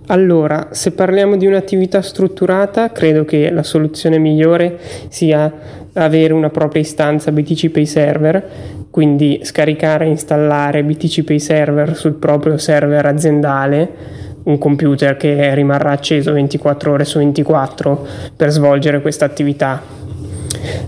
[0.09, 4.79] Allora, se parliamo di un'attività strutturata, credo che la soluzione migliore
[5.09, 5.51] sia
[5.93, 8.49] avere una propria istanza BTC Pay Server,
[8.89, 15.91] quindi scaricare e installare BTC Pay Server sul proprio server aziendale, un computer che rimarrà
[15.91, 18.07] acceso 24 ore su 24
[18.37, 19.83] per svolgere questa attività.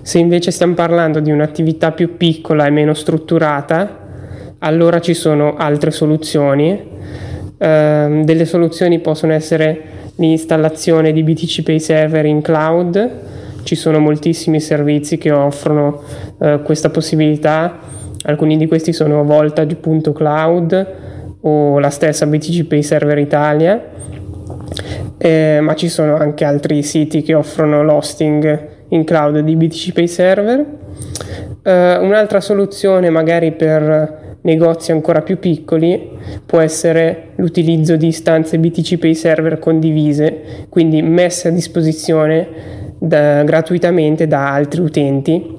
[0.01, 4.08] Se invece stiamo parlando di un'attività più piccola e meno strutturata,
[4.59, 6.97] allora ci sono altre soluzioni.
[7.57, 13.11] Uh, delle soluzioni possono essere l'installazione di BTC Pay Server in cloud,
[13.63, 16.01] ci sono moltissimi servizi che offrono
[16.37, 17.79] uh, questa possibilità,
[18.23, 20.87] alcuni di questi sono Voltage.cloud
[21.41, 23.81] o la stessa BTC Pay Server Italia,
[25.17, 30.07] eh, ma ci sono anche altri siti che offrono l'hosting in cloud di BTC Pay
[30.07, 30.65] Server.
[31.61, 36.09] Uh, un'altra soluzione magari per negozi ancora più piccoli
[36.45, 42.47] può essere l'utilizzo di istanze BTC Pay server condivise, quindi messe a disposizione
[42.97, 45.57] da, gratuitamente da altri utenti.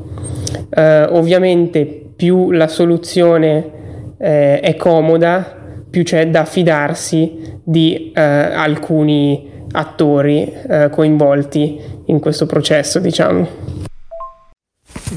[0.71, 1.85] Eh, ovviamente
[2.16, 3.71] più la soluzione
[4.19, 5.57] eh, è comoda,
[5.88, 13.80] più c'è da fidarsi di eh, alcuni attori eh, coinvolti in questo processo, diciamo.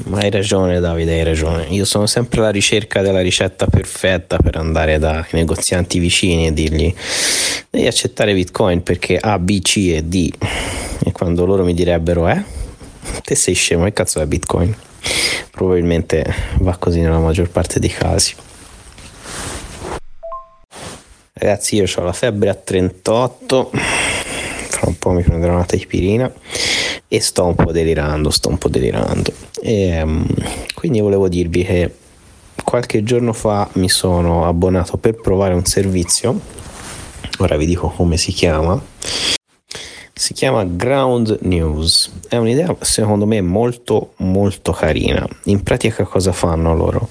[0.02, 1.66] Ma hai ragione Davide, hai ragione.
[1.68, 6.92] Io sono sempre alla ricerca della ricetta perfetta per andare dai negozianti vicini e dirgli
[7.70, 10.32] devi accettare Bitcoin perché A, B, C e D.
[11.04, 12.42] E quando loro mi direbbero eh,
[13.22, 14.74] te sei scemo, che cazzo è Bitcoin?
[15.52, 16.24] Probabilmente
[16.58, 18.34] va così nella maggior parte dei casi.
[21.34, 26.32] Ragazzi, io ho la febbre a 38, fra un po' mi prenderò una tepirina
[27.14, 29.32] e sto un po' delirando, sto un po' delirando.
[29.62, 30.26] E, um,
[30.74, 31.94] quindi volevo dirvi che
[32.64, 36.40] qualche giorno fa mi sono abbonato per provare un servizio,
[37.38, 38.82] ora vi dico come si chiama.
[40.16, 45.24] Si chiama Ground News, è un'idea secondo me molto molto carina.
[45.44, 47.08] In pratica cosa fanno loro?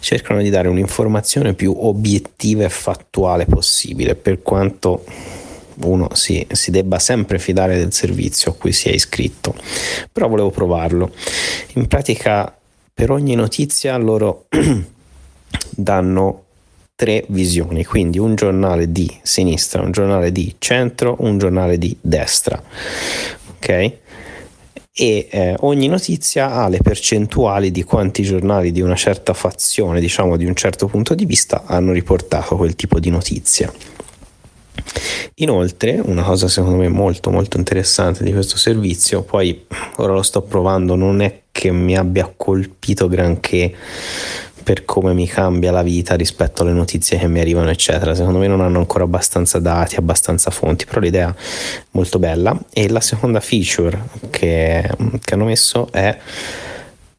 [0.00, 5.04] Cercano di dare un'informazione più obiettiva e fattuale possibile per quanto
[5.84, 9.54] uno si, si, debba sempre fidare del servizio a cui si è iscritto,
[10.12, 11.12] però volevo provarlo.
[11.74, 12.54] In pratica
[12.92, 14.46] per ogni notizia loro
[15.70, 16.44] danno
[16.94, 22.62] tre visioni, quindi un giornale di sinistra, un giornale di centro, un giornale di destra.
[23.56, 23.68] Ok?
[24.92, 30.36] E eh, ogni notizia ha le percentuali di quanti giornali di una certa fazione, diciamo
[30.36, 33.72] di un certo punto di vista, hanno riportato quel tipo di notizia.
[35.36, 39.66] Inoltre, una cosa secondo me molto molto interessante di questo servizio, poi
[39.96, 43.74] ora lo sto provando, non è che mi abbia colpito granché
[44.62, 48.14] per come mi cambia la vita rispetto alle notizie che mi arrivano, eccetera.
[48.14, 52.56] Secondo me non hanno ancora abbastanza dati, abbastanza fonti, però l'idea è molto bella.
[52.72, 54.00] E la seconda feature
[54.30, 54.88] che,
[55.24, 56.16] che hanno messo è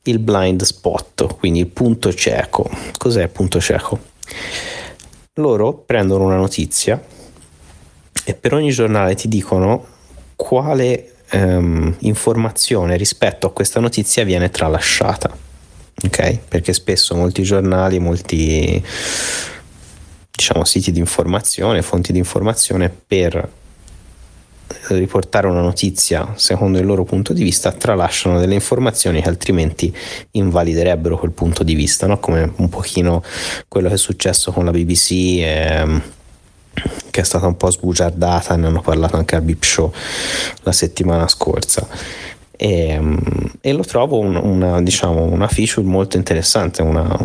[0.03, 2.69] il blind spot, quindi il punto cieco.
[2.97, 3.99] Cos'è il punto cieco?
[5.35, 7.01] Loro prendono una notizia
[8.23, 9.85] e per ogni giornale ti dicono
[10.35, 15.49] quale um, informazione rispetto a questa notizia viene tralasciata
[16.03, 16.39] ok?
[16.47, 18.83] Perché spesso molti giornali, molti
[20.31, 23.59] diciamo siti di informazione, fonti di informazione per
[24.87, 29.93] riportare una notizia secondo il loro punto di vista tralasciano delle informazioni che altrimenti
[30.31, 32.19] invaliderebbero quel punto di vista, no?
[32.19, 33.21] come un pochino
[33.67, 35.11] quello che è successo con la BBC
[35.41, 36.01] ehm,
[37.09, 39.91] che è stata un po' sbugiardata, ne hanno parlato anche al Bip Show
[40.63, 41.87] la settimana scorsa
[42.61, 43.19] e, ehm,
[43.59, 47.17] e lo trovo un, una, diciamo, una feature molto interessante, una,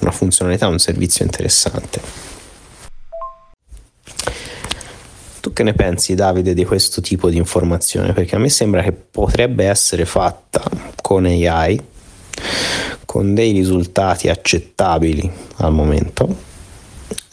[0.00, 2.00] una funzionalità, un servizio interessante.
[5.40, 8.12] Tu che ne pensi Davide di questo tipo di informazione?
[8.12, 10.62] Perché a me sembra che potrebbe essere fatta
[11.00, 11.82] con AI,
[13.06, 16.52] con dei risultati accettabili al momento,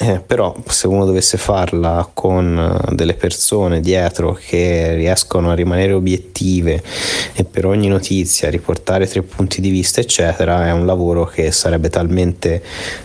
[0.01, 2.57] eh, però se uno dovesse farla con
[2.89, 6.81] eh, delle persone dietro che riescono a rimanere obiettive
[7.33, 11.89] e per ogni notizia riportare tre punti di vista eccetera è un lavoro che sarebbe
[11.89, 12.63] talmente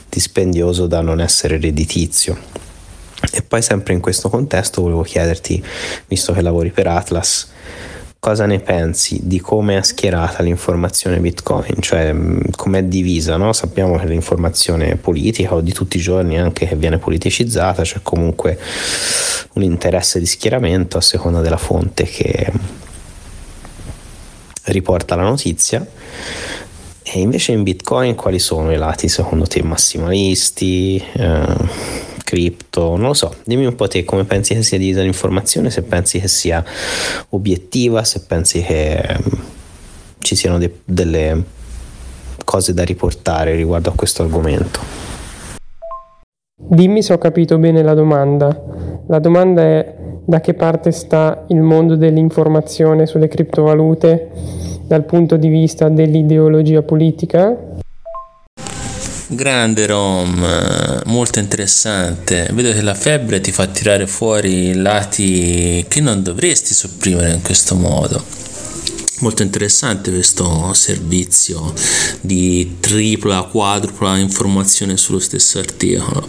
[0.09, 2.34] dispendioso da non essere redditizio.
[3.30, 5.62] E poi sempre in questo contesto volevo chiederti
[6.07, 7.49] visto che lavori per Atlas
[8.26, 13.52] cosa ne pensi di come è schierata l'informazione Bitcoin, cioè mm, come è divisa, no?
[13.52, 18.58] sappiamo che l'informazione politica o di tutti i giorni anche che viene politicizzata, c'è comunque
[19.52, 22.50] un interesse di schieramento a seconda della fonte che
[24.64, 25.86] riporta la notizia.
[27.04, 31.00] E invece in Bitcoin quali sono i lati secondo te massimalisti?
[31.12, 35.70] Eh, cripto, non lo so, dimmi un po' te come pensi che sia divisa l'informazione,
[35.70, 36.62] se pensi che sia
[37.28, 39.42] obiettiva, se pensi che um,
[40.18, 41.44] ci siano de- delle
[42.44, 44.80] cose da riportare riguardo a questo argomento.
[46.58, 48.60] Dimmi se ho capito bene la domanda.
[49.06, 54.30] La domanda è da che parte sta il mondo dell'informazione sulle criptovalute
[54.82, 57.75] dal punto di vista dell'ideologia politica
[59.28, 62.48] Grande Rom, molto interessante.
[62.52, 67.74] Vedo che la febbre ti fa tirare fuori lati che non dovresti sopprimere in questo
[67.74, 68.24] modo.
[69.20, 71.74] Molto interessante questo servizio
[72.20, 76.28] di tripla, quadrupla informazione sullo stesso articolo.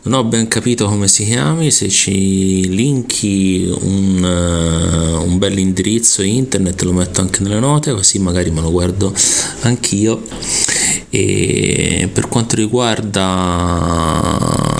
[0.00, 6.22] Non ho ben capito come si chiami, se ci linki un, uh, un bel indirizzo
[6.22, 9.12] internet lo metto anche nelle note così magari me lo guardo
[9.62, 10.22] anch'io.
[11.10, 13.58] E per quanto riguarda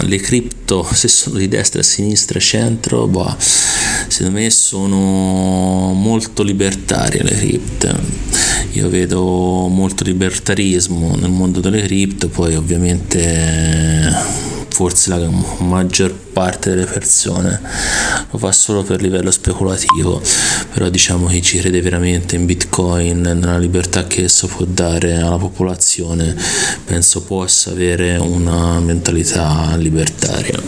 [0.03, 7.35] le cripto se sono di destra, sinistra, centro boh, secondo me sono molto libertarie le
[7.35, 8.27] cripto
[8.73, 14.47] io vedo molto libertarismo nel mondo delle cripto poi ovviamente
[14.79, 15.19] forse la
[15.59, 17.61] maggior parte delle persone
[18.31, 20.23] lo fa solo per livello speculativo,
[20.73, 25.37] però diciamo che ci crede veramente in Bitcoin, nella libertà che esso può dare alla
[25.37, 26.33] popolazione,
[26.85, 30.63] penso possa avere una mentalità libertaria.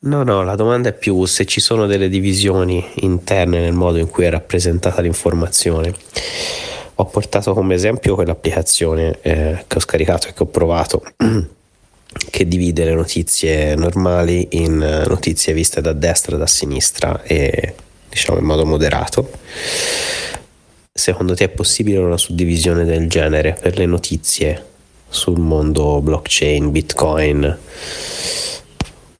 [0.00, 4.10] No, no, la domanda è più se ci sono delle divisioni interne nel modo in
[4.10, 5.94] cui è rappresentata l'informazione.
[6.98, 11.02] Ho portato come esempio quell'applicazione eh, che ho scaricato e che ho provato
[12.30, 17.74] che divide le notizie normali in eh, notizie viste da destra e da sinistra e
[18.08, 19.30] diciamo in modo moderato.
[20.92, 24.64] Secondo te è possibile una suddivisione del genere per le notizie
[25.08, 27.58] sul mondo blockchain, bitcoin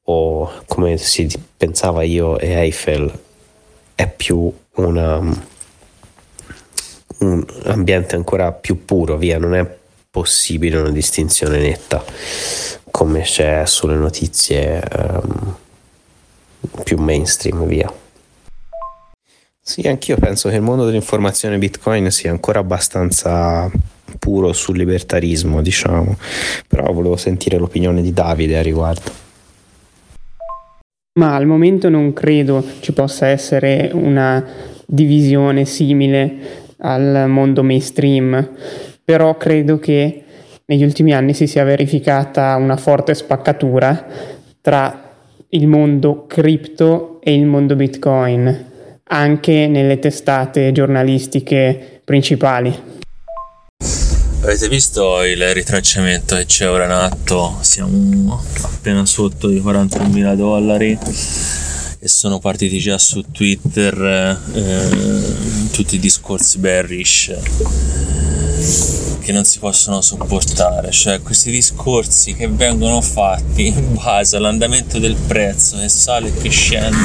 [0.08, 3.12] o come si pensava io e Eiffel
[3.94, 5.18] è più una,
[7.18, 9.66] un ambiente ancora più puro, via, non è
[10.10, 12.02] possibile una distinzione netta
[12.90, 15.54] come c'è sulle notizie um,
[16.82, 17.92] più mainstream, via.
[19.60, 23.70] Sì, anch'io penso che il mondo dell'informazione Bitcoin sia ancora abbastanza
[24.18, 26.16] puro sul libertarismo, diciamo,
[26.66, 29.24] però volevo sentire l'opinione di Davide a riguardo.
[31.18, 34.44] Ma al momento non credo ci possa essere una
[34.86, 38.50] divisione simile al mondo mainstream,
[39.04, 40.24] però credo che
[40.66, 44.06] negli ultimi anni si sia verificata una forte spaccatura
[44.60, 45.12] tra
[45.50, 48.64] il mondo cripto e il mondo bitcoin,
[49.04, 52.94] anche nelle testate giornalistiche principali.
[54.42, 57.58] Avete visto il ritracciamento che c'è ora in atto?
[57.62, 60.98] Siamo appena sotto i 41.000 dollari
[62.06, 67.34] e sono partiti già su Twitter eh, tutti i discorsi bearish
[69.20, 75.16] che non si possono sopportare, cioè questi discorsi che vengono fatti in base all'andamento del
[75.16, 76.96] prezzo che sale e che scende,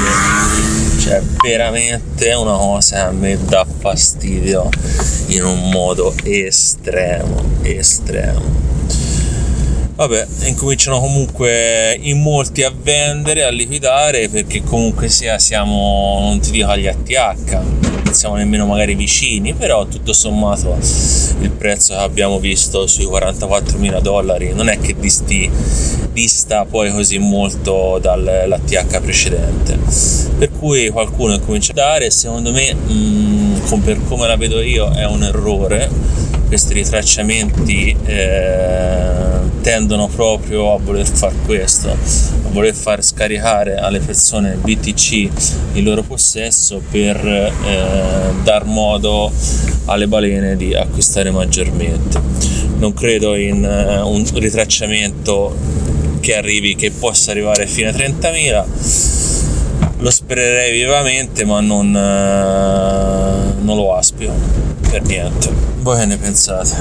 [1.00, 4.68] cioè veramente una cosa che a me dà fastidio
[5.26, 8.70] in un modo estremo, estremo.
[9.94, 16.50] Vabbè, incominciano comunque in molti a vendere, a liquidare perché comunque sia siamo, non ti
[16.50, 17.50] dico agli ATH,
[18.04, 20.78] non siamo nemmeno magari vicini, però tutto sommato
[21.40, 25.50] il prezzo che abbiamo visto sui 44 dollari non è che disti,
[26.10, 29.78] dista poi così molto dall'ATH precedente.
[30.38, 35.04] Per cui qualcuno comincia a dare, secondo me, mh, per come la vedo io, è
[35.04, 35.90] un errore
[36.52, 37.96] questi ritracciamenti.
[38.04, 39.00] Eh,
[39.62, 41.96] tendono proprio a voler fare questo, a
[42.50, 45.30] voler far scaricare alle persone BTC
[45.74, 47.52] il loro possesso per eh,
[48.42, 49.32] dar modo
[49.86, 52.20] alle balene di acquistare maggiormente.
[52.76, 55.56] Non credo in eh, un ritracciamento
[56.20, 58.64] che arrivi, che possa arrivare fino a 30.000.
[60.00, 65.50] Lo spererei vivamente, ma non, eh, non lo aspio per niente.
[65.78, 66.76] Voi che ne pensate?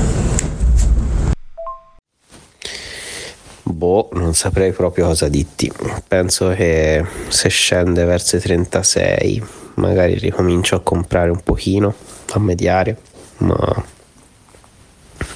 [3.63, 5.71] Boh, non saprei proprio cosa dirti.
[6.09, 9.43] Penso che se scende verso i 36
[9.75, 11.93] magari ricomincio a comprare un pochino,
[12.31, 12.97] a mediare,
[13.37, 13.81] ma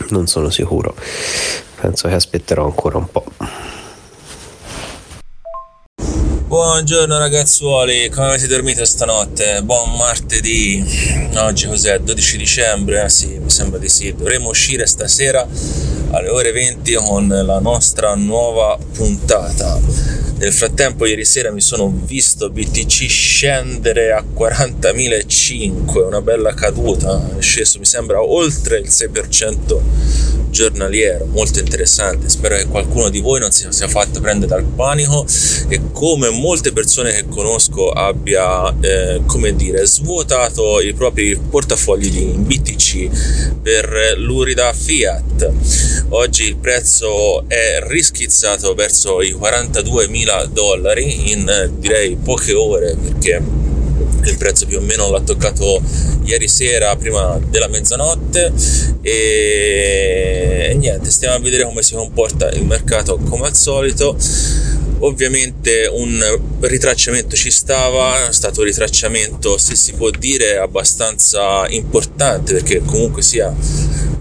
[0.09, 0.93] non sono sicuro.
[1.79, 3.23] Penso che aspetterò ancora un po'.
[6.55, 9.61] Buongiorno ragazzuoli, come avete dormito stanotte?
[9.61, 10.81] Buon martedì,
[11.35, 11.99] oggi cos'è?
[11.99, 13.03] 12 dicembre?
[13.03, 14.15] Eh sì, mi sembra di sì.
[14.15, 15.45] Dovremmo uscire stasera
[16.11, 19.77] alle ore 20 con la nostra nuova puntata.
[20.37, 27.41] Nel frattempo ieri sera mi sono visto BTC scendere a 40.005, una bella caduta, è
[27.41, 32.29] sceso mi sembra oltre il 6% giornaliero, molto interessante.
[32.29, 35.25] Spero che qualcuno di voi non si sia fatto prendere dal panico
[35.67, 42.23] e come molte persone che conosco abbia, eh, come dire, svuotato i propri portafogli di
[42.37, 45.51] BTC per l'urida Fiat.
[46.09, 53.41] Oggi il prezzo è rischizzato verso i 42.000 dollari in direi poche ore perché
[54.25, 55.81] il prezzo più o meno l'ha toccato
[56.23, 58.51] ieri sera prima della mezzanotte.
[59.01, 64.17] E, e niente stiamo a vedere come si comporta il mercato come al solito
[65.05, 66.19] ovviamente un
[66.61, 73.21] ritracciamento ci stava è stato un ritracciamento se si può dire abbastanza importante perché comunque
[73.21, 73.53] sia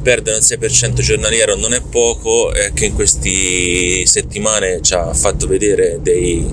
[0.02, 5.46] perdere un 6% giornaliero non è poco e che in queste settimane ci ha fatto
[5.46, 6.46] vedere dei,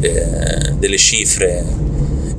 [0.00, 1.64] eh, delle cifre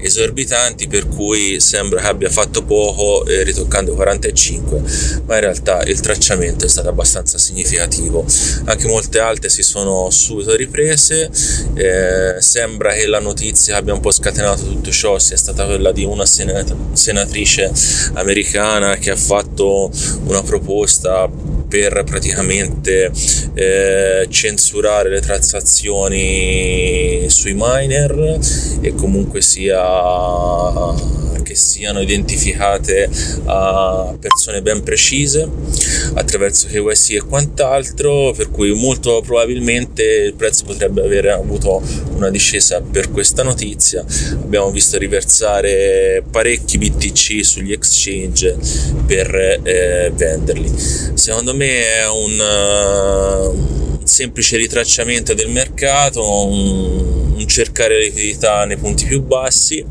[0.01, 4.81] esorbitanti per cui sembra che abbia fatto poco eh, ritoccando 45
[5.25, 8.25] ma in realtà il tracciamento è stato abbastanza significativo.
[8.65, 11.29] Anche molte alte si sono subito riprese
[11.75, 15.91] eh, sembra che la notizia che abbia un po' scatenato tutto ciò sia stata quella
[15.91, 17.71] di una senat- senatrice
[18.13, 19.91] americana che ha fatto
[20.25, 21.29] una proposta
[21.71, 23.09] per praticamente
[23.53, 26.09] eh, censurare le transazioni
[27.29, 28.37] sui miner
[28.81, 29.79] e comunque sia
[31.51, 33.09] che siano identificate
[33.45, 35.47] a persone ben precise
[36.13, 41.81] attraverso KYC e quant'altro per cui molto probabilmente il prezzo potrebbe aver avuto
[42.15, 44.03] una discesa per questa notizia.
[44.41, 48.57] Abbiamo visto riversare parecchi BTC sugli exchange
[49.05, 50.71] per eh, venderli.
[51.13, 52.39] Secondo me è un,
[53.53, 59.85] uh, semplice ritracciamento del mercato un, un cercare liquidità nei punti più bassi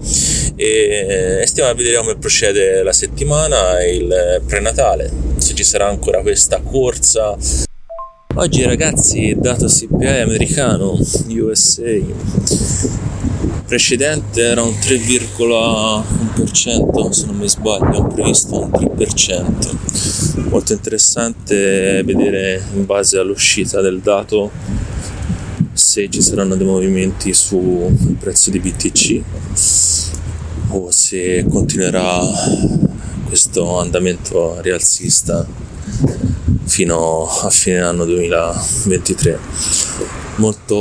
[0.62, 5.10] e stiamo a vedere come procede la settimana il prenatale.
[5.38, 7.34] Se ci sarà ancora questa corsa.
[8.34, 10.98] Oggi ragazzi dato CPI americano
[11.28, 11.96] USA
[13.66, 20.48] precedente era un 3,1% se non mi sbaglio, previsto un 3%.
[20.50, 24.50] Molto interessante vedere in base all'uscita del dato
[25.72, 29.22] se ci saranno dei movimenti sul prezzo di BTC
[30.70, 32.18] o se continuerà
[33.26, 35.46] questo andamento rialzista
[36.64, 39.38] fino a fine anno 2023.
[40.36, 40.74] Molto,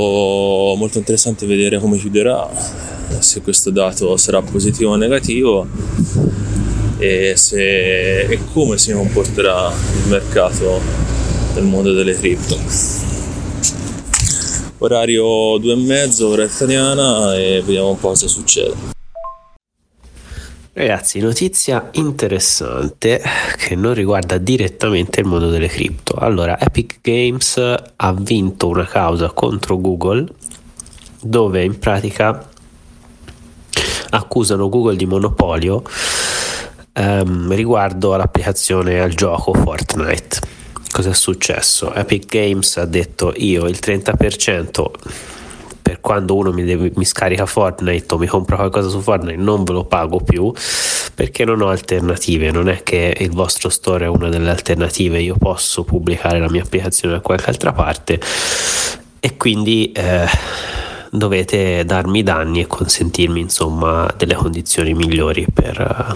[0.78, 2.50] molto interessante vedere come chiuderà,
[3.20, 5.68] se questo dato sarà positivo o negativo
[6.98, 9.72] e, se, e come si comporterà
[10.04, 10.80] il mercato
[11.54, 12.58] del mondo delle cripto.
[14.78, 18.99] Orario 2 e mezzo, ora italiana e vediamo un po' cosa succede.
[20.72, 23.22] Ragazzi, notizia interessante
[23.57, 26.13] che non riguarda direttamente il mondo delle cripto.
[26.13, 27.57] Allora, Epic Games
[27.95, 30.28] ha vinto una causa contro Google
[31.22, 32.47] dove in pratica
[34.11, 35.82] accusano Google di monopolio
[36.93, 40.39] ehm, riguardo all'applicazione al gioco Fortnite.
[40.91, 41.93] Cosa è successo?
[41.95, 44.86] Epic Games ha detto io il 30%
[45.90, 49.64] per quando uno mi, deve, mi, scarica Fortnite o mi compra qualcosa su Fortnite non
[49.64, 50.54] ve lo pago più
[51.16, 55.36] perché non ho alternative non è che il vostro store è una delle alternative io
[55.38, 58.20] posso pubblicare la mia applicazione da qualche altra parte
[59.20, 60.28] e quindi eh,
[61.10, 66.16] dovete darmi danni e consentirmi insomma delle condizioni migliori per uh,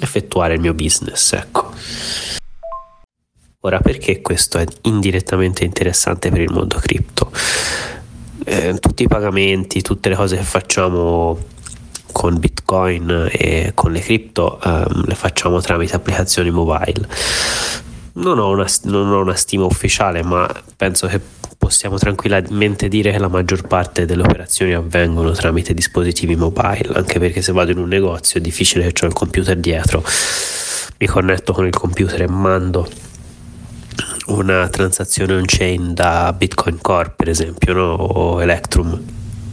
[0.00, 1.72] effettuare il mio business ecco
[3.62, 7.32] Ora, perché questo è indirettamente interessante per il mondo cripto?
[8.48, 11.38] Eh, tutti i pagamenti, tutte le cose che facciamo
[12.12, 17.06] con Bitcoin e con le cripto ehm, le facciamo tramite applicazioni mobile.
[18.14, 21.20] Non ho, una, non ho una stima ufficiale, ma penso che
[21.56, 27.42] possiamo tranquillamente dire che la maggior parte delle operazioni avvengono tramite dispositivi mobile, anche perché
[27.42, 30.02] se vado in un negozio è difficile che ho il computer dietro,
[30.98, 32.88] mi connetto con il computer e mando
[34.28, 37.94] una transazione on-chain da Bitcoin Core, per esempio, no?
[37.94, 39.00] o Electrum.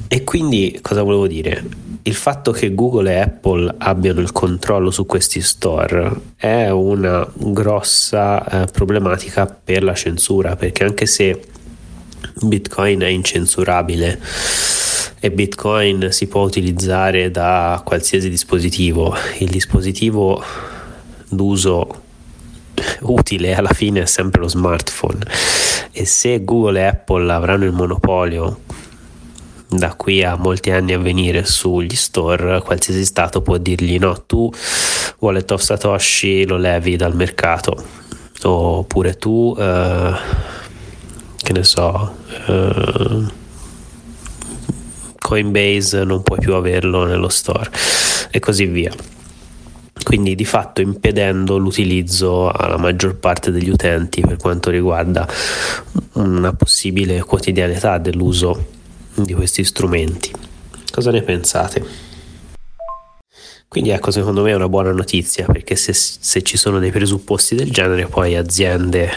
[0.07, 1.63] E quindi cosa volevo dire?
[2.03, 8.63] Il fatto che Google e Apple abbiano il controllo su questi store è una grossa
[8.63, 11.41] eh, problematica per la censura, perché anche se
[12.41, 14.19] Bitcoin è incensurabile
[15.19, 20.43] e Bitcoin si può utilizzare da qualsiasi dispositivo, il dispositivo
[21.29, 22.03] d'uso
[23.11, 25.25] utile alla fine è sempre lo smartphone.
[25.91, 28.59] E se Google e Apple avranno il monopolio
[29.67, 34.51] da qui a molti anni a venire sugli store, qualsiasi stato può dirgli no, tu
[35.19, 38.03] Wallet of Satoshi lo levi dal mercato.
[38.43, 40.13] Oppure tu eh,
[41.37, 42.15] che ne so
[42.47, 43.23] eh,
[45.19, 47.71] Coinbase non puoi più averlo nello store
[48.29, 48.91] e così via
[50.05, 55.27] quindi di fatto impedendo l'utilizzo alla maggior parte degli utenti per quanto riguarda
[56.13, 58.67] una possibile quotidianità dell'uso
[59.15, 60.31] di questi strumenti.
[60.91, 61.83] Cosa ne pensate?
[63.67, 67.55] Quindi ecco, secondo me è una buona notizia perché se, se ci sono dei presupposti
[67.55, 69.09] del genere, poi aziende,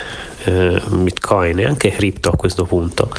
[0.45, 3.11] eh, Bitcoin e anche cripto a questo punto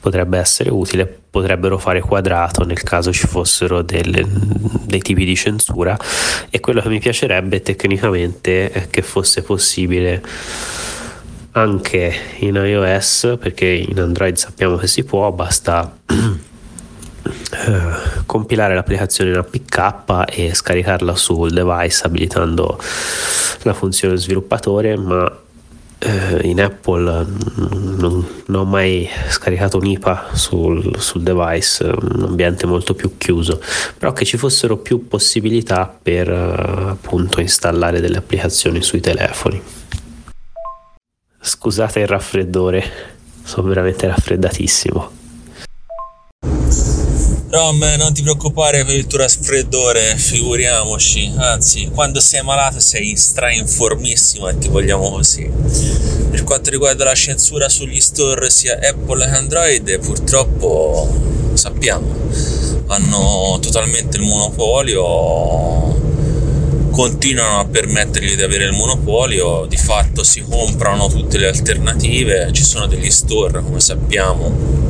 [0.00, 5.96] potrebbe essere utile, potrebbero fare quadrato nel caso ci fossero delle, dei tipi di censura.
[6.48, 10.22] E quello che mi piacerebbe tecnicamente è che fosse possibile
[11.52, 17.80] anche in iOS perché in Android sappiamo che si può, basta eh,
[18.24, 22.80] compilare l'applicazione in APK e scaricarla sul device abilitando
[23.62, 25.48] la funzione sviluppatore ma
[26.00, 32.66] eh, in Apple non, non, ho mai scaricato un IPA sul, sul, device, un ambiente
[32.66, 33.60] molto più chiuso,
[33.98, 39.60] però che ci fossero più possibilità per uh, appunto installare delle applicazioni sui telefoni.
[41.38, 42.82] Scusate il raffreddore,
[43.42, 45.18] sono veramente raffreddatissimo.
[47.52, 51.32] Rom, non ti preoccupare per il tuo raffreddore, figuriamoci.
[51.36, 55.50] Anzi, quando sei malato sei strainformissimo e ti vogliamo così.
[56.30, 62.06] Per quanto riguarda la censura sugli store sia Apple che Android, purtroppo sappiamo,
[62.86, 65.98] hanno totalmente il monopolio
[66.92, 72.62] continuano a permettergli di avere il monopolio, di fatto si comprano tutte le alternative, ci
[72.62, 74.89] sono degli store come sappiamo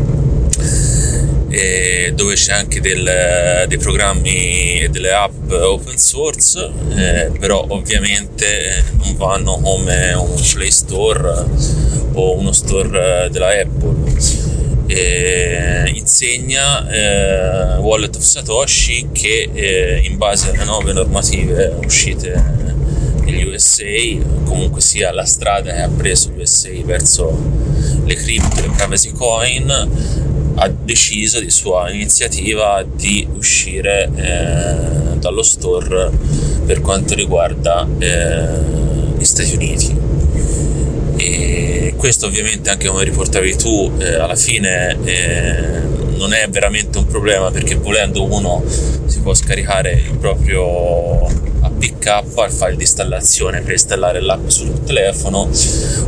[2.15, 9.17] dove c'è anche del, dei programmi e delle app open source, eh, però ovviamente non
[9.17, 11.45] vanno come un Play Store
[12.13, 14.49] o uno store della Apple.
[14.87, 22.43] eh, insegna eh, Wallet of Satoshi che eh, in base alle nuove normative uscite
[23.25, 23.85] negli USA
[24.45, 27.39] comunque sia la strada che ha preso gli USA verso
[28.05, 36.11] le cripto e privacy coin ha deciso di sua iniziativa di uscire eh, dallo store
[36.67, 38.49] per quanto riguarda eh,
[39.19, 39.99] gli Stati Uniti.
[41.17, 45.81] E questo ovviamente anche come riportavi tu eh, alla fine eh,
[46.17, 48.63] non è veramente un problema perché volendo uno
[49.07, 51.50] si può scaricare il proprio
[51.81, 55.49] APK al file di installazione per installare l'app sul telefono.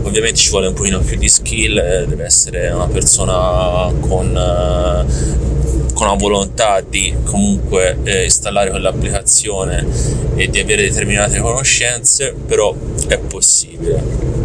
[0.02, 5.40] Ovviamente ci vuole un pochino più di skill eh, deve essere una persona con eh,
[5.94, 9.86] con la volontà di comunque eh, installare quell'applicazione
[10.34, 12.74] e di avere determinate conoscenze però
[13.06, 14.41] è possibile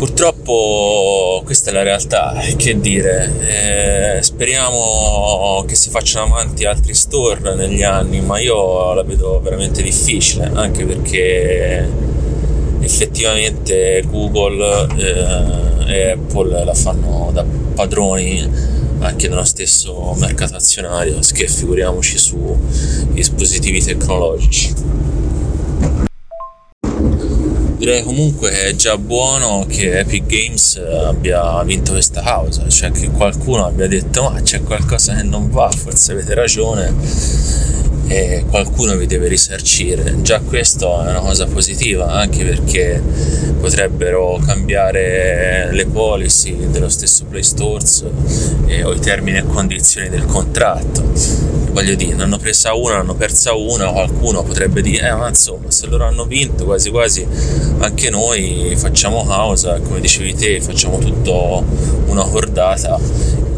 [0.00, 7.54] Purtroppo questa è la realtà, che dire, eh, speriamo che si facciano avanti altri store
[7.54, 11.86] negli anni, ma io la vedo veramente difficile, anche perché
[12.80, 17.44] effettivamente Google eh, e Apple la fanno da
[17.74, 18.50] padroni
[19.00, 22.58] anche nello stesso mercato azionario, che figuriamoci su
[23.10, 24.72] dispositivi tecnologici
[27.80, 33.08] direi comunque che è già buono che Epic Games abbia vinto questa causa, cioè che
[33.08, 36.92] qualcuno abbia detto ma c'è qualcosa che non va, forse avete ragione
[38.10, 40.20] e qualcuno vi deve risarcire.
[40.20, 43.00] Già questo è una cosa positiva, anche perché
[43.60, 48.04] potrebbero cambiare le policy dello stesso Play Stores
[48.66, 53.00] e, o i termini e condizioni del contratto voglio dire, ne hanno presa una, ne
[53.00, 57.24] hanno persa una, qualcuno potrebbe dire, eh, ma insomma, se loro hanno vinto quasi quasi
[57.78, 61.64] anche noi facciamo causa, come dicevi te, facciamo tutto
[62.06, 62.98] una cordata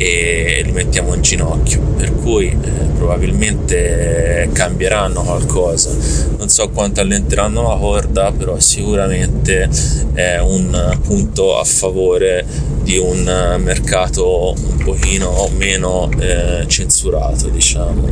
[0.03, 2.57] e li mettiamo in ginocchio, per cui eh,
[2.97, 5.91] probabilmente cambieranno qualcosa.
[6.37, 9.69] Non so quanto allenteranno la corda, però sicuramente
[10.15, 12.45] è un punto a favore
[12.83, 13.23] di un
[13.63, 18.09] mercato un pochino meno eh, censurato, diciamo.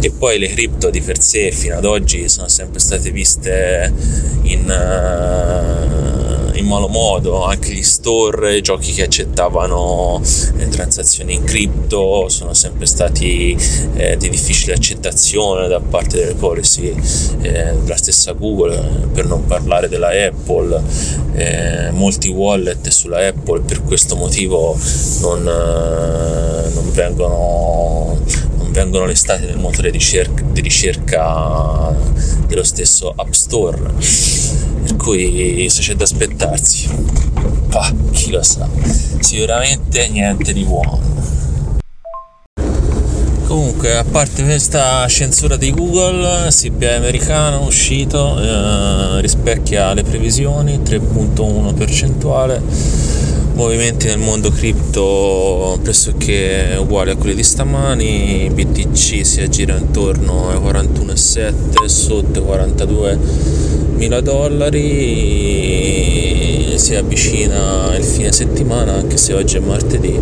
[0.00, 3.92] E poi le cripto di per sé fino ad oggi sono sempre state viste
[4.42, 6.25] in uh,
[6.58, 10.20] in malo modo, anche gli store, i giochi che accettavano
[10.54, 13.56] le transazioni in cripto sono sempre stati
[13.94, 16.94] eh, di difficile accettazione da parte delle policy
[17.42, 20.82] eh, della stessa Google, per non parlare della Apple,
[21.34, 24.76] eh, molti wallet sulla Apple per questo motivo
[25.20, 28.14] non, eh, non vengono
[28.70, 31.96] vengono listati nel motore di ricerca, di ricerca
[32.46, 33.80] dello stesso App Store
[34.86, 36.88] per cui se c'è da aspettarsi,
[37.66, 38.68] bah, chi lo sa,
[39.18, 41.00] sicuramente niente di buono.
[43.48, 51.74] Comunque, a parte questa censura di Google, CPI americano uscito eh, rispecchia le previsioni 3.1
[51.74, 52.62] percentuale,
[53.56, 60.58] movimenti nel mondo cripto pressoché uguali a quelli di stamani, BTC si aggira intorno ai
[60.58, 63.18] 41,7 sotto i 42
[63.94, 64.84] mila dollari.
[66.76, 70.20] Si avvicina il fine settimana anche se oggi è martedì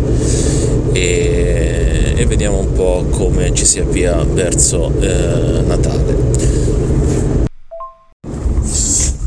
[0.93, 6.24] e, e vediamo un po' come ci si avvia verso eh, Natale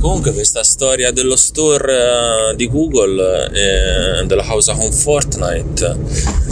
[0.01, 5.97] Comunque questa storia dello store uh, di Google e della causa con Fortnite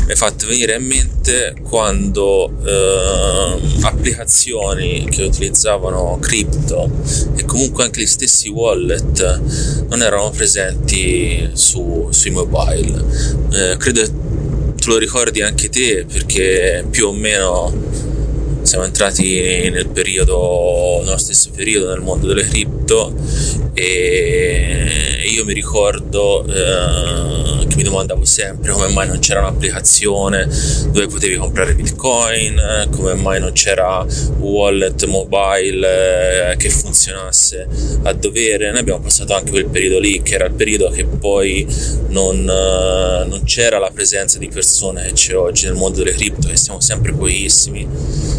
[0.05, 6.91] mi ha fatto venire in mente quando uh, applicazioni che utilizzavano cripto
[7.37, 9.41] e comunque anche gli stessi wallet
[9.89, 12.99] non erano presenti su, sui mobile.
[12.99, 14.03] Uh, credo
[14.77, 17.73] tu lo ricordi anche te perché più o meno
[18.77, 23.11] siamo entrati nel periodo, nello stesso periodo nel mondo delle cripto
[23.73, 30.47] e io mi ricordo eh, che mi domandavo sempre come mai non c'era un'applicazione
[30.91, 37.67] dove potevi comprare bitcoin, come mai non c'era un wallet mobile eh, che funzionasse
[38.03, 38.73] a dovere.
[38.73, 41.67] Noi abbiamo passato anche quel periodo lì, che era il periodo che poi
[42.09, 46.49] non, eh, non c'era la presenza di persone che c'è oggi nel mondo delle cripto,
[46.49, 48.35] che siamo sempre pochissimi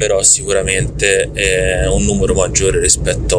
[0.00, 3.38] però sicuramente è un numero maggiore rispetto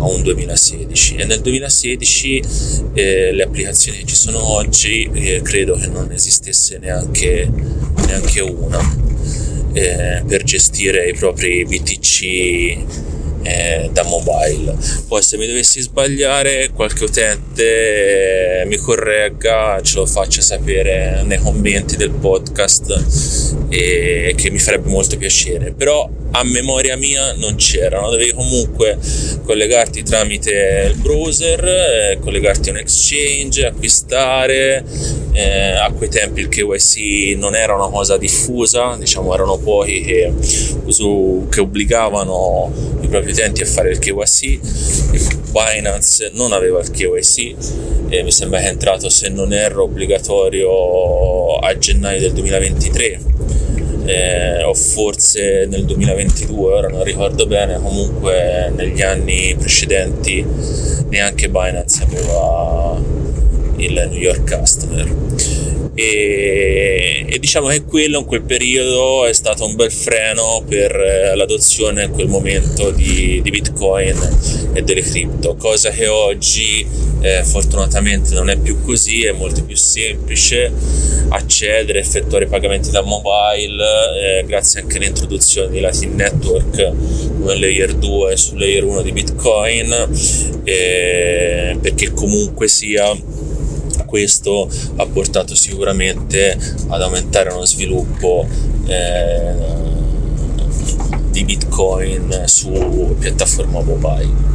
[0.00, 2.42] a un 2016 e nel 2016
[2.94, 7.48] eh, le applicazioni che ci sono oggi eh, credo che non esistesse neanche,
[8.04, 8.80] neanche una
[9.74, 13.11] eh, per gestire i propri BTC
[13.42, 14.76] eh, da mobile.
[15.08, 21.38] Poi se mi dovessi sbagliare qualche utente eh, mi corregga, ce lo faccia sapere nei
[21.38, 25.72] commenti del podcast e che mi farebbe molto piacere.
[25.72, 28.98] Però a memoria mia non c'erano, dovevi comunque
[29.44, 34.84] collegarti tramite il browser, eh, collegarti a un exchange, acquistare,
[35.32, 40.32] eh, a quei tempi il KYC non era una cosa diffusa, diciamo erano pochi che,
[41.50, 42.72] che obbligavano
[43.02, 44.60] i propri utenti a fare il KYC,
[45.50, 47.54] Binance non aveva il KYC
[48.08, 53.20] e mi sembra che è entrato se non erro obbligatorio a gennaio del 2023
[54.04, 60.44] eh, o forse nel 2022, ora non ricordo bene, comunque negli anni precedenti
[61.08, 63.00] neanche Binance aveva
[63.76, 69.74] il New York Customer e, e, diciamo che quello in quel periodo è stato un
[69.74, 75.90] bel freno per eh, l'adozione in quel momento di, di Bitcoin e delle cripto, cosa
[75.90, 76.86] che oggi
[77.20, 80.72] eh, fortunatamente non è più così, è molto più semplice
[81.28, 86.92] accedere, effettuare pagamenti da mobile, eh, grazie anche all'introduzione di Latin Network
[87.42, 90.08] come Layer 2 su Layer 1 di Bitcoin,
[90.64, 93.14] eh, perché comunque sia
[94.06, 98.46] questo ha portato sicuramente ad aumentare uno sviluppo
[98.86, 99.54] eh,
[101.30, 104.50] di Bitcoin su piattaforma mobile.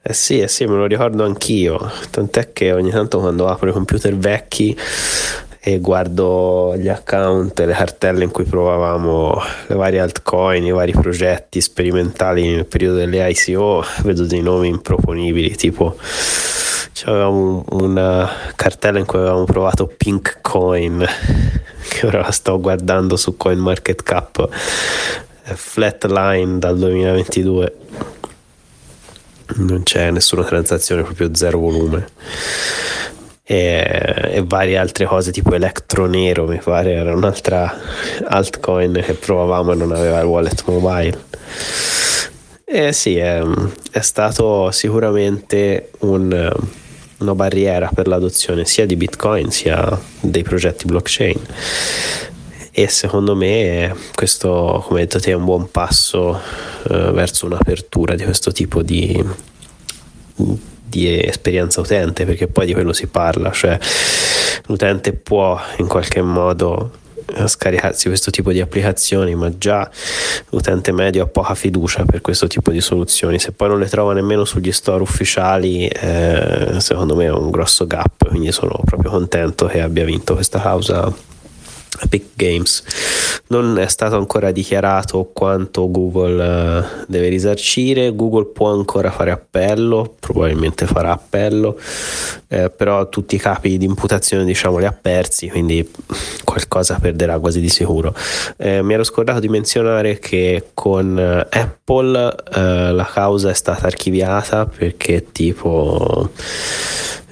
[0.00, 3.72] Eh sì, eh sì, me lo ricordo anch'io, tant'è che ogni tanto quando apro i
[3.72, 4.74] computer vecchi
[5.60, 10.92] e guardo gli account e le cartelle in cui provavamo le varie altcoin, i vari
[10.92, 15.96] progetti sperimentali nel periodo delle ICO, vedo dei nomi improponibili, tipo
[17.04, 21.04] avevamo una cartella in cui avevamo provato Pink Coin,
[21.88, 24.48] che ora sto guardando su CoinMarketCap,
[25.54, 27.76] Flatline dal 2022
[29.56, 32.06] non c'è nessuna transazione, proprio zero volume
[33.50, 37.74] e, e, varie altre cose tipo Electro Nero mi pare era un'altra
[38.26, 41.24] altcoin che provavamo e non aveva il wallet mobile.
[42.62, 43.42] E sì è,
[43.90, 46.52] è stato sicuramente un,
[47.20, 51.40] una barriera per l'adozione sia di bitcoin sia dei progetti blockchain.
[52.70, 56.38] E secondo me questo come detto te è un buon passo
[56.90, 59.24] eh, verso un'apertura di questo tipo di
[60.88, 63.78] di esperienza utente, perché poi di quello si parla, cioè
[64.66, 66.92] l'utente può in qualche modo
[67.34, 69.88] eh, scaricarsi questo tipo di applicazioni, ma già
[70.50, 73.38] l'utente medio ha poca fiducia per questo tipo di soluzioni.
[73.38, 77.86] Se poi non le trova nemmeno sugli store ufficiali, eh, secondo me è un grosso
[77.86, 78.28] gap.
[78.28, 81.12] Quindi sono proprio contento che abbia vinto questa causa
[82.00, 82.82] Epic Games.
[83.48, 90.14] Non è stato ancora dichiarato quanto Google uh, deve risarcire, Google può ancora fare appello,
[90.20, 91.78] probabilmente farà appello,
[92.48, 95.88] eh, però tutti i capi di imputazione diciamo li ha persi, quindi
[96.44, 98.14] qualcosa perderà quasi di sicuro.
[98.56, 103.86] Eh, mi ero scordato di menzionare che con uh, Apple uh, la causa è stata
[103.86, 106.30] archiviata perché tipo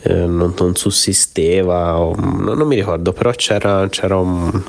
[0.07, 4.63] eh, non, non, sussisteva, o, non, non, mi ricordo, però c'era, c'era un,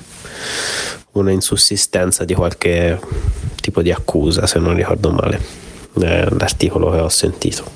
[1.14, 3.00] una insussistenza di qualche
[3.62, 5.40] tipo di accusa, se non ricordo male,
[6.02, 7.76] eh, l'articolo che ho sentito.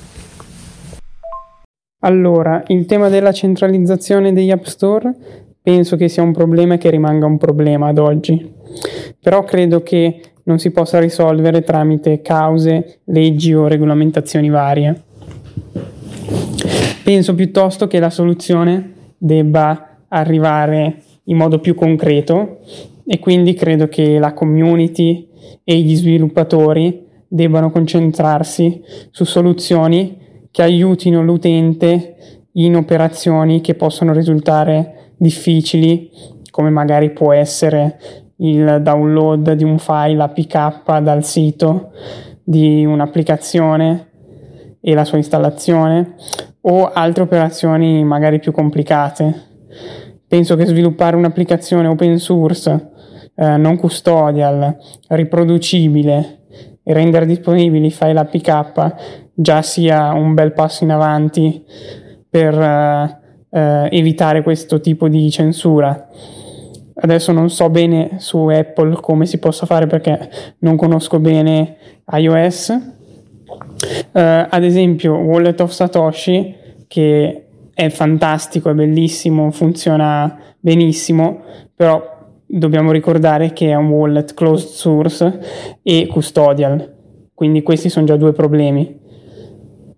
[2.04, 5.14] Allora, il tema della centralizzazione degli App Store
[5.62, 8.52] penso che sia un problema e che rimanga un problema ad oggi,
[9.20, 15.02] però credo che non si possa risolvere tramite cause, leggi o regolamentazioni varie.
[17.04, 22.60] Penso piuttosto che la soluzione debba arrivare in modo più concreto
[23.04, 25.28] e quindi credo che la community
[25.64, 30.16] e gli sviluppatori debbano concentrarsi su soluzioni
[30.52, 32.14] che aiutino l'utente
[32.52, 36.08] in operazioni che possono risultare difficili,
[36.52, 37.98] come magari può essere
[38.36, 41.90] il download di un file APK dal sito
[42.44, 44.08] di un'applicazione
[44.80, 46.14] e la sua installazione
[46.62, 49.50] o altre operazioni magari più complicate.
[50.26, 52.90] Penso che sviluppare un'applicazione open source
[53.34, 54.76] eh, non custodial,
[55.08, 56.40] riproducibile
[56.82, 58.94] e rendere disponibili i file APK
[59.34, 61.64] già sia un bel passo in avanti
[62.28, 66.08] per eh, eh, evitare questo tipo di censura.
[66.94, 71.76] Adesso non so bene su Apple come si possa fare perché non conosco bene
[72.10, 72.78] iOS,
[73.58, 76.54] Uh, ad esempio, Wallet of Satoshi,
[76.86, 81.40] che è fantastico, è bellissimo, funziona benissimo,
[81.74, 85.40] però dobbiamo ricordare che è un wallet closed source
[85.82, 86.92] e custodial,
[87.34, 89.00] quindi questi sono già due problemi.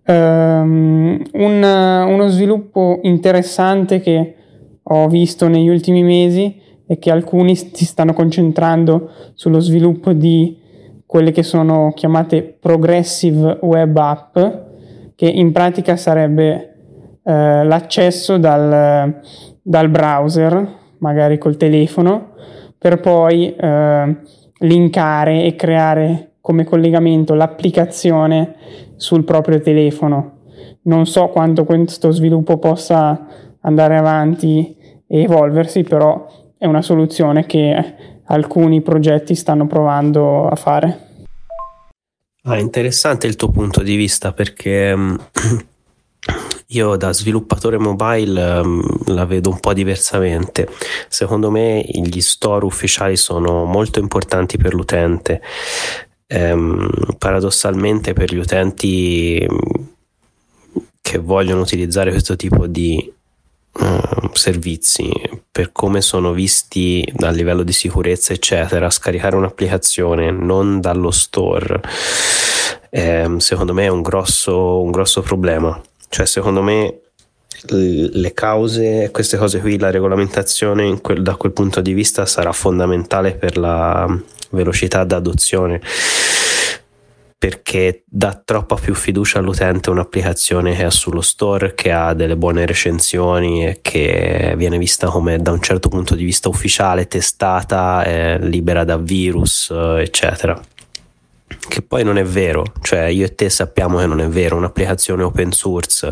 [0.07, 4.35] Um, un, uno sviluppo interessante che
[4.81, 10.57] ho visto negli ultimi mesi è che alcuni si stanno concentrando sullo sviluppo di
[11.05, 14.37] quelle che sono chiamate progressive web app,
[15.15, 16.75] che in pratica sarebbe
[17.23, 19.21] eh, l'accesso dal,
[19.61, 20.67] dal, browser,
[20.99, 22.33] magari col telefono,
[22.77, 24.17] per poi eh,
[24.59, 28.55] linkare e creare come collegamento l'applicazione
[28.95, 30.31] sul proprio telefono.
[30.83, 33.25] Non so quanto questo sviluppo possa
[33.61, 34.75] andare avanti
[35.07, 36.27] e evolversi, però
[36.57, 37.95] è una soluzione che
[38.25, 41.05] alcuni progetti stanno provando a fare.
[42.43, 45.15] Ah, interessante il tuo punto di vista perché mm,
[46.67, 50.69] io da sviluppatore mobile um, la vedo un po' diversamente.
[51.07, 55.41] Secondo me gli store ufficiali sono molto importanti per l'utente.
[56.27, 59.47] Um, paradossalmente per gli utenti
[61.01, 63.13] che vogliono utilizzare questo tipo di
[63.79, 65.11] uh, servizi
[65.51, 71.81] per come sono visti a livello di sicurezza eccetera scaricare un'applicazione non dallo store
[72.97, 75.77] eh, secondo me è un grosso, un grosso problema.
[76.07, 76.99] Cioè secondo me
[77.67, 83.33] le cause, queste cose qui, la regolamentazione quel, da quel punto di vista sarà fondamentale
[83.33, 84.07] per la
[84.51, 85.81] velocità d'adozione
[87.45, 92.65] perché dà troppa più fiducia all'utente un'applicazione che è sullo store, che ha delle buone
[92.65, 98.03] recensioni e che viene vista come da un certo punto di vista ufficiale, testata,
[98.39, 100.59] libera da virus, eccetera.
[101.67, 105.21] Che poi non è vero, cioè io e te sappiamo che non è vero, un'applicazione
[105.21, 106.11] open source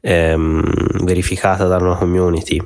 [0.00, 2.64] ehm, verificata da una community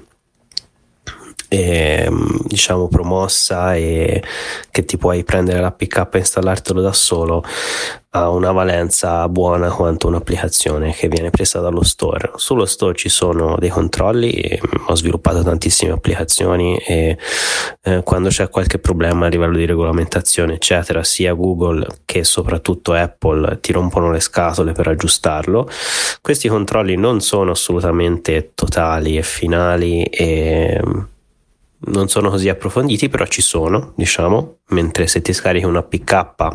[1.55, 4.23] e, ehm, diciamo promossa e
[4.71, 7.45] che ti puoi prendere l'APK e installartelo da solo
[8.17, 12.31] ha una valenza buona quanto un'applicazione che viene presa dallo store.
[12.37, 17.19] Sullo store ci sono dei controlli, ho sviluppato tantissime applicazioni e
[17.83, 23.59] eh, quando c'è qualche problema a livello di regolamentazione, eccetera, sia Google che soprattutto Apple
[23.61, 25.69] ti rompono le scatole per aggiustarlo.
[26.21, 30.81] Questi controlli non sono assolutamente totali e finali e
[31.87, 36.49] non sono così approfonditi, però ci sono, diciamo, mentre se ti scarichi una PK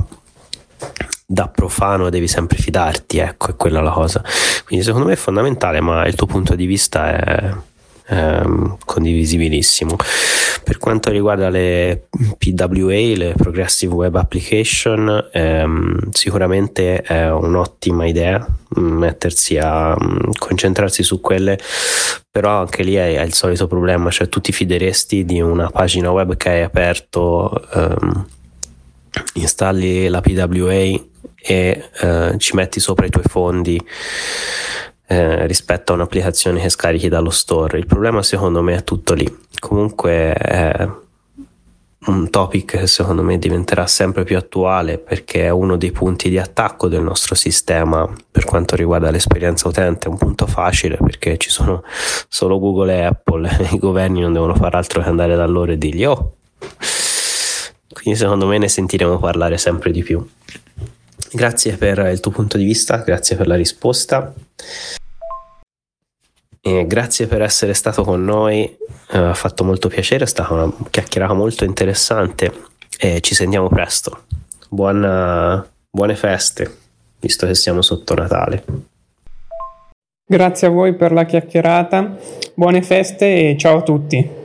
[1.31, 4.23] da profano devi sempre fidarti, ecco, è quella la cosa.
[4.65, 7.53] Quindi secondo me è fondamentale, ma il tuo punto di vista è,
[8.09, 9.95] ehm, condivisibilissimo.
[10.63, 12.07] Per quanto riguarda le
[12.37, 18.45] PWA, le Progressive Web Application, ehm, sicuramente è un'ottima idea
[18.75, 21.57] mettersi a um, concentrarsi su quelle,
[22.29, 26.11] però anche lì è, è, il solito problema, cioè tu ti fideresti di una pagina
[26.11, 28.25] web che hai aperto, ehm,
[29.35, 30.73] installi la PWA
[31.41, 33.81] e eh, ci metti sopra i tuoi fondi
[35.11, 37.79] eh, rispetto a un'applicazione che scarichi dallo store.
[37.79, 39.37] Il problema secondo me è tutto lì.
[39.59, 40.87] Comunque è
[42.05, 46.37] un topic che secondo me diventerà sempre più attuale perché è uno dei punti di
[46.37, 51.49] attacco del nostro sistema per quanto riguarda l'esperienza utente, è un punto facile perché ci
[51.49, 51.83] sono
[52.27, 55.77] solo Google e Apple i governi non devono fare altro che andare da loro e
[55.77, 56.35] dirgli oh.
[57.91, 60.25] Quindi secondo me ne sentiremo parlare sempre di più.
[61.31, 64.33] Grazie per il tuo punto di vista, grazie per la risposta.
[66.61, 68.77] E grazie per essere stato con noi,
[69.13, 72.51] uh, ha fatto molto piacere, è stata una chiacchierata molto interessante
[72.97, 74.23] e ci sentiamo presto.
[74.67, 76.77] Buona, buone feste,
[77.19, 78.63] visto che siamo sotto Natale.
[80.25, 82.17] Grazie a voi per la chiacchierata,
[82.55, 84.38] buone feste e ciao a tutti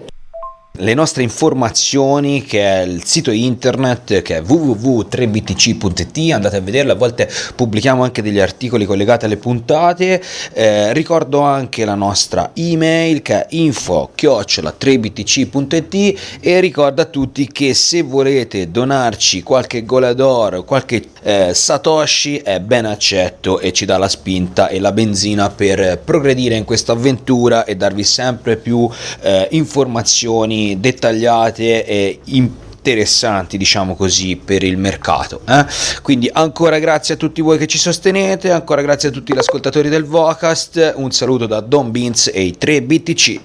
[0.78, 6.96] le nostre informazioni che è il sito internet che è www.3btc.it andate a vederlo a
[6.96, 10.20] volte pubblichiamo anche degli articoli collegati alle puntate.
[10.52, 17.72] Eh, ricordo anche la nostra email che è info 3btc.it e ricordo a tutti che
[17.72, 24.08] se volete donarci qualche golador qualche eh, satoshi è ben accetto e ci dà la
[24.08, 28.88] spinta e la benzina per progredire in questa avventura e darvi sempre più
[29.22, 35.40] eh, informazioni dettagliate e interessanti, diciamo così, per il mercato.
[35.48, 35.64] Eh?
[36.02, 39.88] Quindi ancora grazie a tutti voi che ci sostenete, ancora grazie a tutti gli ascoltatori
[39.88, 43.40] del Vocast, un saluto da Don Beans e i 3 BTC.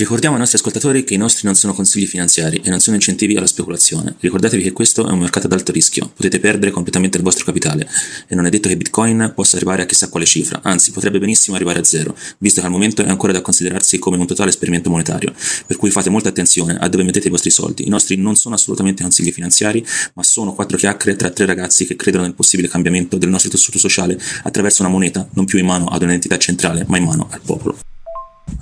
[0.00, 3.36] Ricordiamo ai nostri ascoltatori che i nostri non sono consigli finanziari e non sono incentivi
[3.36, 4.14] alla speculazione.
[4.18, 7.86] Ricordatevi che questo è un mercato ad alto rischio, potete perdere completamente il vostro capitale
[8.26, 11.54] e non è detto che Bitcoin possa arrivare a chissà quale cifra, anzi potrebbe benissimo
[11.54, 14.88] arrivare a zero, visto che al momento è ancora da considerarsi come un totale esperimento
[14.88, 15.34] monetario,
[15.66, 17.86] per cui fate molta attenzione a dove mettete i vostri soldi.
[17.86, 19.84] I nostri non sono assolutamente consigli finanziari,
[20.14, 23.76] ma sono quattro chiacchiere tra tre ragazzi che credono nel possibile cambiamento del nostro tessuto
[23.76, 27.42] sociale attraverso una moneta non più in mano ad un'entità centrale, ma in mano al
[27.44, 27.89] popolo.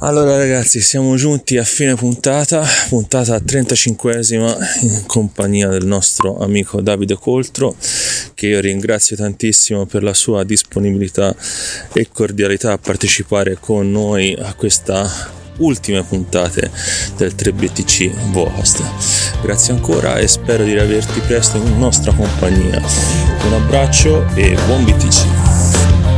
[0.01, 7.17] Allora ragazzi, siamo giunti a fine puntata, puntata 35esima in compagnia del nostro amico Davide
[7.17, 7.75] Coltro,
[8.35, 11.35] che io ringrazio tantissimo per la sua disponibilità
[11.93, 16.71] e cordialità a partecipare con noi a questa ultime puntate
[17.17, 18.83] del 3BTC Vocast.
[19.43, 22.83] Grazie ancora e spero di riaverti presto in nostra compagnia.
[23.47, 26.18] Un abbraccio e buon BTC!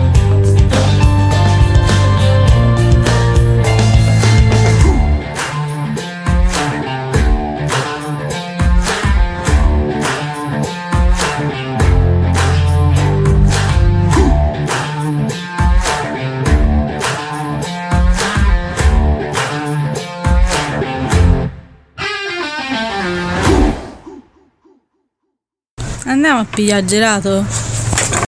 [26.21, 27.70] Andiamo a pigliare gelato?